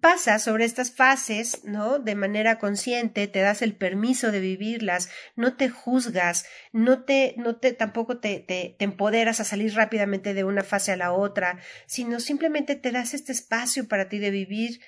pasas 0.00 0.42
sobre 0.42 0.64
estas 0.64 0.92
fases, 0.92 1.64
¿no? 1.64 1.98
De 1.98 2.14
manera 2.14 2.58
consciente, 2.58 3.28
te 3.28 3.40
das 3.40 3.60
el 3.62 3.74
permiso 3.76 4.32
de 4.32 4.40
vivirlas, 4.40 5.10
no 5.36 5.56
te 5.56 5.68
juzgas, 5.68 6.46
no 6.72 7.04
te, 7.04 7.34
no 7.36 7.56
te, 7.56 7.72
tampoco 7.72 8.18
te, 8.18 8.40
te, 8.40 8.76
te 8.78 8.84
empoderas 8.84 9.40
a 9.40 9.44
salir 9.44 9.74
rápidamente 9.74 10.32
de 10.32 10.44
una 10.44 10.62
fase 10.62 10.92
a 10.92 10.96
la 10.96 11.12
otra, 11.12 11.58
sino 11.86 12.20
simplemente 12.20 12.76
te 12.76 12.92
das 12.92 13.14
este 13.14 13.32
espacio 13.32 13.86
para 13.86 14.08
ti 14.08 14.18
de 14.18 14.30
vivir 14.30 14.80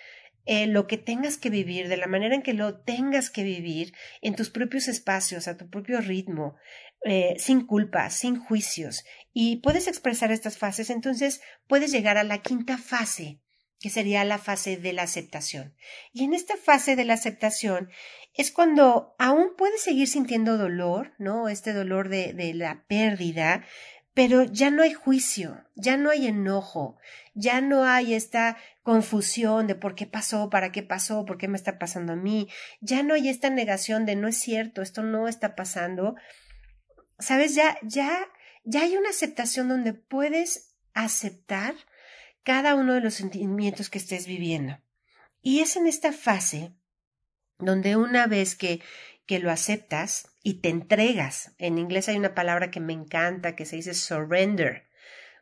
eh, 0.47 0.69
lo 0.69 0.87
que 0.87 0.97
tengas 0.97 1.39
que 1.39 1.51
vivir, 1.51 1.89
de 1.89 1.97
la 1.97 2.07
manera 2.07 2.37
en 2.37 2.43
que 2.43 2.55
lo 2.55 2.79
tengas 2.79 3.31
que 3.31 3.43
vivir, 3.43 3.93
en 4.23 4.37
tus 4.37 4.49
propios 4.49 4.87
espacios, 4.87 5.49
a 5.49 5.57
tu 5.57 5.69
propio 5.69 6.01
ritmo, 6.01 6.55
eh, 7.05 7.35
sin 7.39 7.67
culpa, 7.67 8.09
sin 8.11 8.39
juicios, 8.39 9.05
y 9.33 9.57
puedes 9.57 9.89
expresar 9.89 10.31
estas 10.31 10.57
fases, 10.57 10.89
entonces 10.89 11.41
puedes 11.67 11.91
llegar 11.91 12.17
a 12.17 12.23
la 12.23 12.39
quinta 12.39 12.79
fase, 12.79 13.41
que 13.87 13.91
sería 13.91 14.25
la 14.25 14.39
fase 14.39 14.77
de 14.77 14.93
la 14.93 15.05
aceptación. 15.05 15.73
Y 16.13 16.25
en 16.25 16.35
esta 16.35 16.57
fase 16.57 16.97
de 16.97 17.05
la 17.05 17.15
aceptación 17.15 17.89
es 18.35 18.51
cuando 18.51 19.15
aún 19.17 19.51
puedes 19.57 19.81
seguir 19.81 20.09
sintiendo 20.09 20.59
dolor, 20.59 21.13
¿no? 21.19 21.49
Este 21.49 21.73
dolor 21.73 22.09
de, 22.09 22.33
de 22.33 22.53
la 22.53 22.83
pérdida, 22.89 23.65
pero 24.13 24.43
ya 24.43 24.73
no 24.73 24.83
hay 24.83 24.93
juicio, 24.93 25.65
ya 25.77 25.97
no 25.97 26.11
hay 26.11 26.27
enojo, 26.27 26.99
ya 27.35 27.61
no 27.61 27.85
hay 27.85 28.15
esta 28.15 28.57
confusión 28.83 29.69
de 29.69 29.77
por 29.77 29.95
qué 29.95 30.07
pasó, 30.07 30.51
para 30.51 30.73
qué 30.73 30.83
pasó, 30.83 31.25
por 31.25 31.39
qué 31.39 31.47
me 31.47 31.57
está 31.57 31.79
pasando 31.79 32.15
a 32.15 32.17
mí, 32.17 32.49
ya 32.81 33.05
no 33.05 33.15
hay 33.15 33.29
esta 33.29 33.51
negación 33.51 34.05
de 34.05 34.17
no 34.17 34.27
es 34.27 34.37
cierto, 34.37 34.83
esto 34.83 35.05
no 35.05 35.29
está 35.29 35.55
pasando. 35.55 36.17
Sabes, 37.21 37.55
ya, 37.55 37.79
ya, 37.83 38.27
ya 38.65 38.83
hay 38.83 38.97
una 38.97 39.11
aceptación 39.11 39.69
donde 39.69 39.95
puedes 39.95 40.75
aceptar 40.93 41.77
cada 42.47 42.77
uno 42.77 42.95
de 42.95 43.01
los 43.01 43.15
sentimientos 43.15 43.91
que 43.91 43.99
estés 43.99 44.29
viviendo. 44.29 44.79
Y 45.43 45.61
es 45.61 45.75
en 45.75 45.89
esta 45.89 46.13
fase 46.13 46.73
donde 47.59 47.97
una 47.97 48.29
vez 48.29 48.55
que 48.55 48.81
que 49.27 49.41
lo 49.41 49.51
aceptas 49.51 50.29
y 50.43 50.61
te 50.61 50.69
entregas. 50.69 51.53
En 51.59 51.79
inglés 51.79 52.09
hay 52.09 52.17
una 52.17 52.35
palabra 52.35 52.71
que 52.71 52.81
me 52.81 52.93
encanta 52.93 53.57
que 53.57 53.67
se 53.67 53.77
dice 53.77 53.93
surrender. 53.93 54.85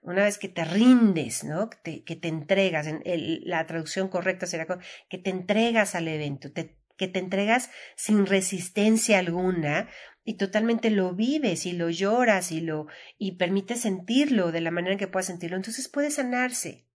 Una 0.00 0.24
vez 0.24 0.38
que 0.38 0.48
te 0.48 0.64
rindes, 0.64 1.44
¿no? 1.44 1.70
Que 1.70 1.76
te, 1.82 2.04
que 2.04 2.16
te 2.16 2.28
entregas, 2.28 2.86
en 2.86 3.02
la 3.44 3.66
traducción 3.66 4.08
correcta 4.08 4.46
será 4.46 4.66
que 5.08 5.18
te 5.18 5.30
entregas 5.30 5.94
al 5.94 6.08
evento, 6.08 6.50
que 6.52 7.08
te 7.08 7.18
entregas 7.18 7.70
sin 7.96 8.24
resistencia 8.24 9.18
alguna 9.18 9.88
y 10.24 10.34
totalmente 10.34 10.88
lo 10.90 11.14
vives 11.14 11.66
y 11.66 11.72
lo 11.72 11.90
lloras 11.90 12.52
y 12.52 12.62
lo 12.62 12.86
y 13.18 13.32
permites 13.32 13.82
sentirlo 13.82 14.52
de 14.52 14.62
la 14.62 14.70
manera 14.70 14.92
en 14.92 14.98
que 14.98 15.08
puedas 15.08 15.26
sentirlo, 15.26 15.56
entonces 15.56 15.88
puede 15.88 16.10
sanarse 16.10 16.86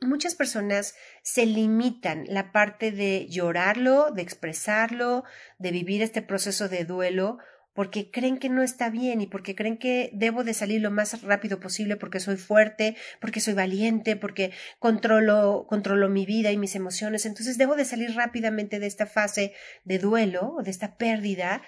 muchas 0.00 0.34
personas 0.34 0.94
se 1.22 1.46
limitan 1.46 2.24
la 2.28 2.52
parte 2.52 2.90
de 2.90 3.26
llorarlo, 3.28 4.10
de 4.10 4.22
expresarlo, 4.22 5.24
de 5.58 5.70
vivir 5.70 6.02
este 6.02 6.22
proceso 6.22 6.68
de 6.68 6.84
duelo, 6.84 7.38
porque 7.74 8.10
creen 8.10 8.38
que 8.38 8.48
no 8.48 8.62
está 8.62 8.90
bien 8.90 9.20
y 9.20 9.26
porque 9.26 9.54
creen 9.54 9.78
que 9.78 10.10
debo 10.12 10.42
de 10.42 10.54
salir 10.54 10.80
lo 10.80 10.90
más 10.90 11.22
rápido 11.22 11.60
posible 11.60 11.96
porque 11.96 12.20
soy 12.20 12.36
fuerte, 12.36 12.96
porque 13.20 13.40
soy 13.40 13.54
valiente, 13.54 14.16
porque 14.16 14.52
controlo, 14.78 15.66
controlo 15.68 16.08
mi 16.08 16.26
vida 16.26 16.50
y 16.50 16.58
mis 16.58 16.74
emociones. 16.74 17.26
Entonces 17.26 17.58
debo 17.58 17.76
de 17.76 17.84
salir 17.84 18.14
rápidamente 18.14 18.80
de 18.80 18.86
esta 18.86 19.06
fase 19.06 19.54
de 19.84 19.98
duelo 19.98 20.56
de 20.64 20.70
esta 20.70 20.96
pérdida. 20.96 21.62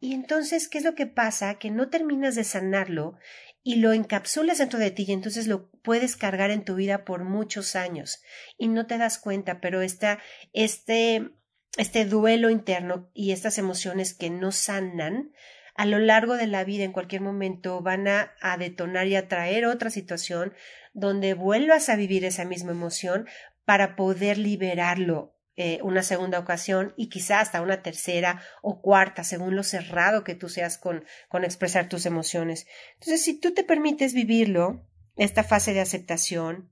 Y 0.00 0.14
entonces, 0.14 0.68
¿qué 0.68 0.78
es 0.78 0.84
lo 0.84 0.94
que 0.94 1.06
pasa? 1.06 1.58
Que 1.58 1.70
no 1.70 1.88
terminas 1.88 2.36
de 2.36 2.44
sanarlo 2.44 3.16
y 3.62 3.76
lo 3.76 3.92
encapsulas 3.92 4.58
dentro 4.58 4.78
de 4.78 4.90
ti 4.90 5.04
y 5.06 5.12
entonces 5.12 5.46
lo 5.46 5.70
puedes 5.82 6.16
cargar 6.16 6.50
en 6.50 6.64
tu 6.64 6.74
vida 6.74 7.04
por 7.04 7.24
muchos 7.24 7.76
años 7.76 8.22
y 8.56 8.68
no 8.68 8.86
te 8.86 8.98
das 8.98 9.18
cuenta, 9.18 9.60
pero 9.60 9.82
esta, 9.82 10.20
este, 10.52 11.30
este 11.76 12.04
duelo 12.04 12.50
interno 12.50 13.10
y 13.14 13.32
estas 13.32 13.58
emociones 13.58 14.14
que 14.14 14.30
no 14.30 14.52
sanan 14.52 15.32
a 15.74 15.86
lo 15.86 15.98
largo 15.98 16.36
de 16.36 16.48
la 16.48 16.64
vida 16.64 16.84
en 16.84 16.92
cualquier 16.92 17.20
momento 17.20 17.80
van 17.82 18.08
a, 18.08 18.34
a 18.40 18.56
detonar 18.56 19.06
y 19.06 19.16
atraer 19.16 19.66
otra 19.66 19.90
situación 19.90 20.54
donde 20.92 21.34
vuelvas 21.34 21.88
a 21.88 21.96
vivir 21.96 22.24
esa 22.24 22.44
misma 22.44 22.72
emoción 22.72 23.28
para 23.64 23.94
poder 23.94 24.38
liberarlo 24.38 25.37
eh, 25.60 25.80
una 25.82 26.04
segunda 26.04 26.38
ocasión 26.38 26.94
y 26.96 27.08
quizá 27.08 27.40
hasta 27.40 27.62
una 27.62 27.82
tercera 27.82 28.40
o 28.62 28.80
cuarta, 28.80 29.24
según 29.24 29.56
lo 29.56 29.64
cerrado 29.64 30.22
que 30.22 30.36
tú 30.36 30.48
seas 30.48 30.78
con, 30.78 31.04
con 31.28 31.42
expresar 31.42 31.88
tus 31.88 32.06
emociones. 32.06 32.68
Entonces, 32.94 33.24
si 33.24 33.40
tú 33.40 33.52
te 33.52 33.64
permites 33.64 34.14
vivirlo, 34.14 34.86
esta 35.16 35.42
fase 35.42 35.74
de 35.74 35.80
aceptación, 35.80 36.70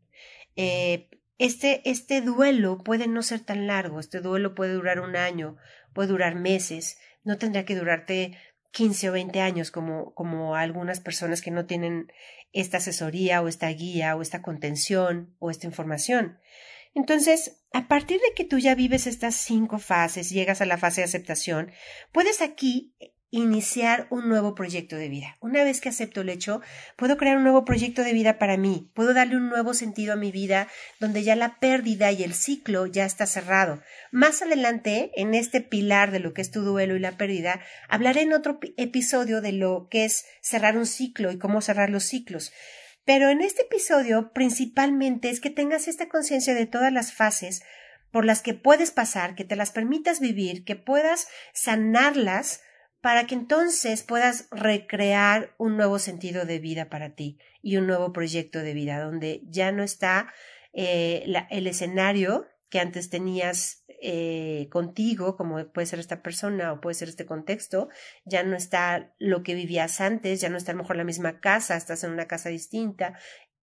eh, 0.55 1.11
este, 1.37 1.83
este 1.91 2.21
duelo 2.21 2.79
puede 2.79 3.09
no 3.09 3.25
ser 3.25 3.41
tan 3.41 3.67
largo, 3.67 3.99
este 3.99 4.21
duelo 4.21 4.55
puede 4.55 4.75
durar 4.75 5.01
un 5.01 5.17
año, 5.17 5.57
puede 5.93 6.11
durar 6.11 6.37
meses, 6.37 6.97
no 7.25 7.39
tendría 7.39 7.65
que 7.65 7.75
durarte 7.75 8.39
15 8.71 9.11
o 9.11 9.13
20 9.15 9.41
años 9.41 9.73
como, 9.73 10.15
como 10.15 10.55
algunas 10.55 11.01
personas 11.01 11.43
que 11.43 11.51
no 11.51 11.67
tienen 11.67 12.13
esta 12.53 12.77
asesoría 12.77 13.43
o 13.43 13.49
esta 13.49 13.67
guía 13.71 14.15
o 14.15 14.23
esta 14.23 14.43
contención 14.43 15.35
o 15.41 15.51
esta 15.51 15.67
información. 15.67 16.39
Entonces, 16.97 17.61
a 17.75 17.89
partir 17.89 18.21
de 18.21 18.35
que 18.35 18.45
tú 18.45 18.59
ya 18.59 18.75
vives 18.75 19.07
estas 19.07 19.35
cinco 19.35 19.79
fases, 19.79 20.31
llegas 20.31 20.63
a 20.63 20.65
la 20.65 20.79
fase 20.79 21.03
de 21.03 21.05
aceptación, 21.05 21.71
puedes 22.11 22.41
aquí 22.41 22.97
iniciar 23.29 24.07
un 24.09 24.31
nuevo 24.31 24.55
proyecto 24.55 24.97
de 24.97 25.11
vida. 25.11 25.37
Una 25.41 25.63
vez 25.63 25.83
que 25.83 25.91
acepto 25.91 26.23
el 26.23 26.31
hecho, 26.31 26.63
puedo 26.97 27.19
crear 27.19 27.37
un 27.37 27.43
nuevo 27.43 27.67
proyecto 27.67 28.03
de 28.03 28.15
vida 28.15 28.39
para 28.39 28.57
mí, 28.57 28.91
puedo 28.95 29.13
darle 29.13 29.37
un 29.37 29.51
nuevo 29.51 29.75
sentido 29.75 30.15
a 30.15 30.17
mi 30.17 30.33
vida 30.33 30.69
donde 30.99 31.23
ya 31.23 31.37
la 31.37 31.61
pérdida 31.61 32.13
y 32.13 32.23
el 32.23 32.33
ciclo 32.33 32.87
ya 32.87 33.05
está 33.05 33.27
cerrado. 33.27 33.83
Más 34.11 34.41
adelante, 34.41 35.11
en 35.17 35.35
este 35.35 35.61
pilar 35.61 36.13
de 36.13 36.21
lo 36.21 36.33
que 36.33 36.41
es 36.41 36.51
tu 36.51 36.63
duelo 36.63 36.97
y 36.97 37.01
la 37.01 37.19
pérdida, 37.19 37.61
hablaré 37.91 38.23
en 38.23 38.33
otro 38.33 38.59
episodio 38.79 39.43
de 39.43 39.53
lo 39.53 39.89
que 39.91 40.07
es 40.07 40.25
cerrar 40.41 40.79
un 40.79 40.87
ciclo 40.87 41.31
y 41.31 41.37
cómo 41.37 41.61
cerrar 41.61 41.91
los 41.91 42.05
ciclos. 42.05 42.55
Pero 43.07 43.31
en 43.31 43.41
este 43.41 43.63
episodio 43.63 44.33
principalmente 44.35 45.31
es 45.31 45.41
que 45.41 45.49
tengas 45.49 45.87
esta 45.89 46.09
conciencia 46.09 46.55
de 46.55 46.67
todas 46.67 46.93
las 46.93 47.13
fases 47.13 47.63
por 48.11 48.25
las 48.25 48.43
que 48.43 48.53
puedes 48.53 48.91
pasar, 48.91 49.37
que 49.37 49.45
te 49.45 49.55
las 49.55 49.71
permitas 49.71 50.19
vivir, 50.21 50.65
que 50.65 50.75
puedas 50.75 51.29
sanarlas 51.55 52.63
para 53.01 53.27
que 53.27 53.37
entonces 53.37 54.03
puedas 54.03 54.49
recrear 54.51 55.55
un 55.57 55.77
nuevo 55.77 56.01
sentido 56.01 56.45
de 56.47 56.59
vida 56.59 56.89
para 56.89 57.15
ti 57.15 57.39
y 57.63 57.77
un 57.77 57.87
nuevo 57.87 58.13
proyecto 58.13 58.59
de 58.59 58.75
vida 58.75 58.99
donde 58.99 59.41
ya 59.45 59.71
no 59.71 59.85
está 59.85 60.33
eh, 60.73 61.25
el 61.51 61.67
escenario 61.69 62.49
que 62.69 62.81
antes 62.81 63.09
tenías 63.09 63.85
eh, 64.03 64.69
contigo, 64.71 65.37
como 65.37 65.67
puede 65.73 65.87
ser 65.87 65.99
esta 65.99 66.23
persona 66.23 66.73
o 66.73 66.81
puede 66.81 66.95
ser 66.95 67.09
este 67.09 67.27
contexto, 67.27 67.89
ya 68.25 68.43
no 68.43 68.57
está 68.57 69.15
lo 69.19 69.43
que 69.43 69.55
vivías 69.55 70.01
antes, 70.01 70.41
ya 70.41 70.49
no 70.49 70.57
está 70.57 70.73
a 70.73 70.75
lo 70.75 70.83
mejor 70.83 70.97
la 70.97 71.05
misma 71.05 71.41
casa, 71.41 71.77
estás 71.77 72.05
en 72.05 72.13
una 72.13 72.27
casa 72.27 72.49
distinta, 72.49 73.19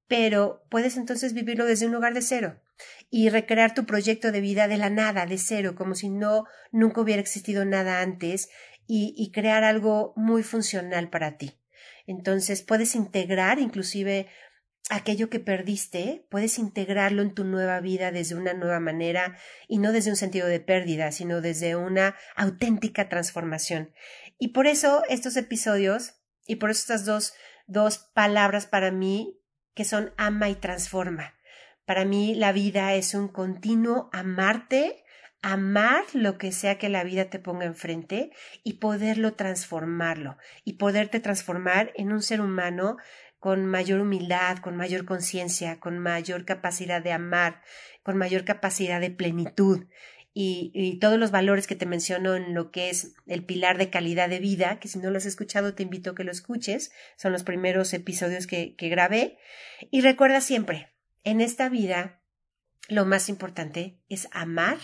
pero 0.07 0.65
puedes 0.69 0.97
entonces 0.97 1.33
vivirlo 1.33 1.65
desde 1.65 1.85
un 1.85 1.93
lugar 1.93 2.13
de 2.13 2.21
cero 2.21 2.59
y 3.09 3.29
recrear 3.29 3.73
tu 3.73 3.85
proyecto 3.85 4.31
de 4.31 4.41
vida 4.41 4.67
de 4.67 4.77
la 4.77 4.89
nada, 4.89 5.25
de 5.25 5.37
cero, 5.37 5.75
como 5.75 5.95
si 5.95 6.09
no 6.09 6.45
nunca 6.71 7.01
hubiera 7.01 7.21
existido 7.21 7.65
nada 7.65 8.01
antes 8.01 8.49
y, 8.87 9.13
y 9.17 9.31
crear 9.31 9.63
algo 9.63 10.13
muy 10.15 10.43
funcional 10.43 11.09
para 11.09 11.37
ti. 11.37 11.59
Entonces 12.05 12.63
puedes 12.63 12.95
integrar 12.95 13.59
inclusive 13.59 14.27
aquello 14.89 15.29
que 15.29 15.39
perdiste, 15.39 16.25
puedes 16.29 16.59
integrarlo 16.59 17.21
en 17.21 17.33
tu 17.33 17.43
nueva 17.43 17.79
vida 17.79 18.11
desde 18.11 18.35
una 18.35 18.53
nueva 18.53 18.79
manera 18.79 19.37
y 19.67 19.79
no 19.79 19.91
desde 19.91 20.09
un 20.09 20.17
sentido 20.17 20.47
de 20.47 20.59
pérdida, 20.59 21.11
sino 21.11 21.41
desde 21.41 21.75
una 21.75 22.15
auténtica 22.35 23.09
transformación. 23.09 23.93
Y 24.37 24.49
por 24.49 24.67
eso 24.67 25.03
estos 25.09 25.37
episodios, 25.37 26.15
y 26.45 26.57
por 26.57 26.69
eso 26.69 26.81
estas 26.81 27.05
dos, 27.05 27.33
dos 27.67 27.97
palabras 28.13 28.65
para 28.65 28.91
mí 28.91 29.39
que 29.73 29.85
son 29.85 30.13
ama 30.17 30.49
y 30.49 30.55
transforma. 30.55 31.35
Para 31.85 32.05
mí 32.05 32.35
la 32.35 32.51
vida 32.51 32.93
es 32.93 33.13
un 33.13 33.27
continuo 33.27 34.09
amarte, 34.13 35.03
amar 35.41 36.03
lo 36.13 36.37
que 36.37 36.51
sea 36.51 36.77
que 36.77 36.89
la 36.89 37.03
vida 37.03 37.25
te 37.25 37.39
ponga 37.39 37.65
enfrente 37.65 38.31
y 38.63 38.73
poderlo 38.73 39.33
transformarlo 39.33 40.37
y 40.63 40.73
poderte 40.73 41.19
transformar 41.19 41.91
en 41.95 42.13
un 42.13 42.21
ser 42.21 42.39
humano 42.39 42.97
con 43.43 43.65
mayor 43.65 43.99
humildad, 43.99 44.59
con 44.59 44.77
mayor 44.77 45.03
conciencia, 45.03 45.77
con 45.81 45.99
mayor 45.99 46.45
capacidad 46.45 47.01
de 47.03 47.11
amar, 47.11 47.61
con 48.01 48.15
mayor 48.15 48.45
capacidad 48.45 49.01
de 49.01 49.11
plenitud. 49.11 49.87
Y, 50.33 50.97
todos 51.01 51.19
los 51.19 51.29
valores 51.29 51.67
que 51.67 51.75
te 51.75 51.85
menciono 51.85 52.35
en 52.35 52.53
lo 52.53 52.71
que 52.71 52.89
es 52.89 53.15
el 53.27 53.43
pilar 53.43 53.77
de 53.77 53.89
calidad 53.89 54.29
de 54.29 54.39
vida, 54.39 54.79
que 54.79 54.87
si 54.87 54.97
no 54.97 55.11
lo 55.11 55.17
has 55.17 55.25
escuchado 55.25 55.73
te 55.73 55.83
invito 55.83 56.11
a 56.11 56.15
que 56.15 56.23
lo 56.23 56.31
escuches, 56.31 56.93
son 57.17 57.33
los 57.33 57.43
primeros 57.43 57.93
episodios 57.93 58.47
que, 58.47 58.77
que 58.77 58.87
grabé. 58.87 59.37
Y 59.91 59.99
recuerda 59.99 60.39
siempre, 60.39 60.93
en 61.25 61.41
esta 61.41 61.67
vida 61.67 62.21
lo 62.87 63.03
más 63.03 63.27
importante 63.27 63.99
es 64.07 64.29
amar, 64.31 64.77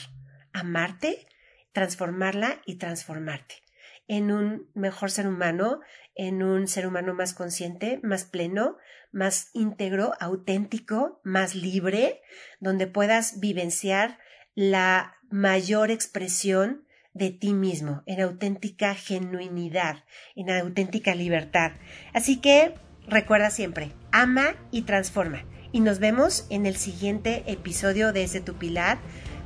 amarte, 0.52 1.26
transformarla 1.72 2.62
y 2.66 2.76
transformarte 2.76 3.69
en 4.10 4.32
un 4.32 4.68
mejor 4.74 5.12
ser 5.12 5.28
humano, 5.28 5.80
en 6.16 6.44
un 6.44 6.68
ser 6.68 6.88
humano 6.88 7.14
más 7.14 7.34
consciente, 7.34 8.02
más 8.04 8.26
pleno, 8.26 8.76
más 9.12 9.52
íntegro, 9.54 10.14
auténtico, 10.20 11.22
más 11.24 11.56
libre, 11.56 12.22
donde 12.60 12.88
puedas 12.88 13.40
vivenciar 13.40 14.18
la 14.56 15.16
mayor 15.30 15.92
expresión 15.92 16.86
de 17.14 17.30
ti 17.30 17.54
mismo, 17.54 18.02
en 18.08 18.22
auténtica 18.22 18.96
genuinidad, 18.96 20.04
en 20.36 20.50
auténtica 20.50 21.14
libertad. 21.14 21.74
Así 22.12 22.42
que 22.42 22.74
recuerda 23.08 23.52
siempre, 23.52 23.92
ama 24.12 24.56
y 24.72 24.82
transforma. 24.82 25.46
Y 25.72 25.82
nos 25.82 26.00
vemos 26.00 26.48
en 26.50 26.66
el 26.66 26.78
siguiente 26.78 27.44
episodio 27.46 28.12
de 28.12 28.24
ese 28.24 28.42
tu 28.42 28.56
pilar, 28.56 28.98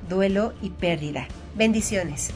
duelo 0.07 0.53
y 0.61 0.69
pérdida. 0.69 1.27
Bendiciones. 1.55 2.33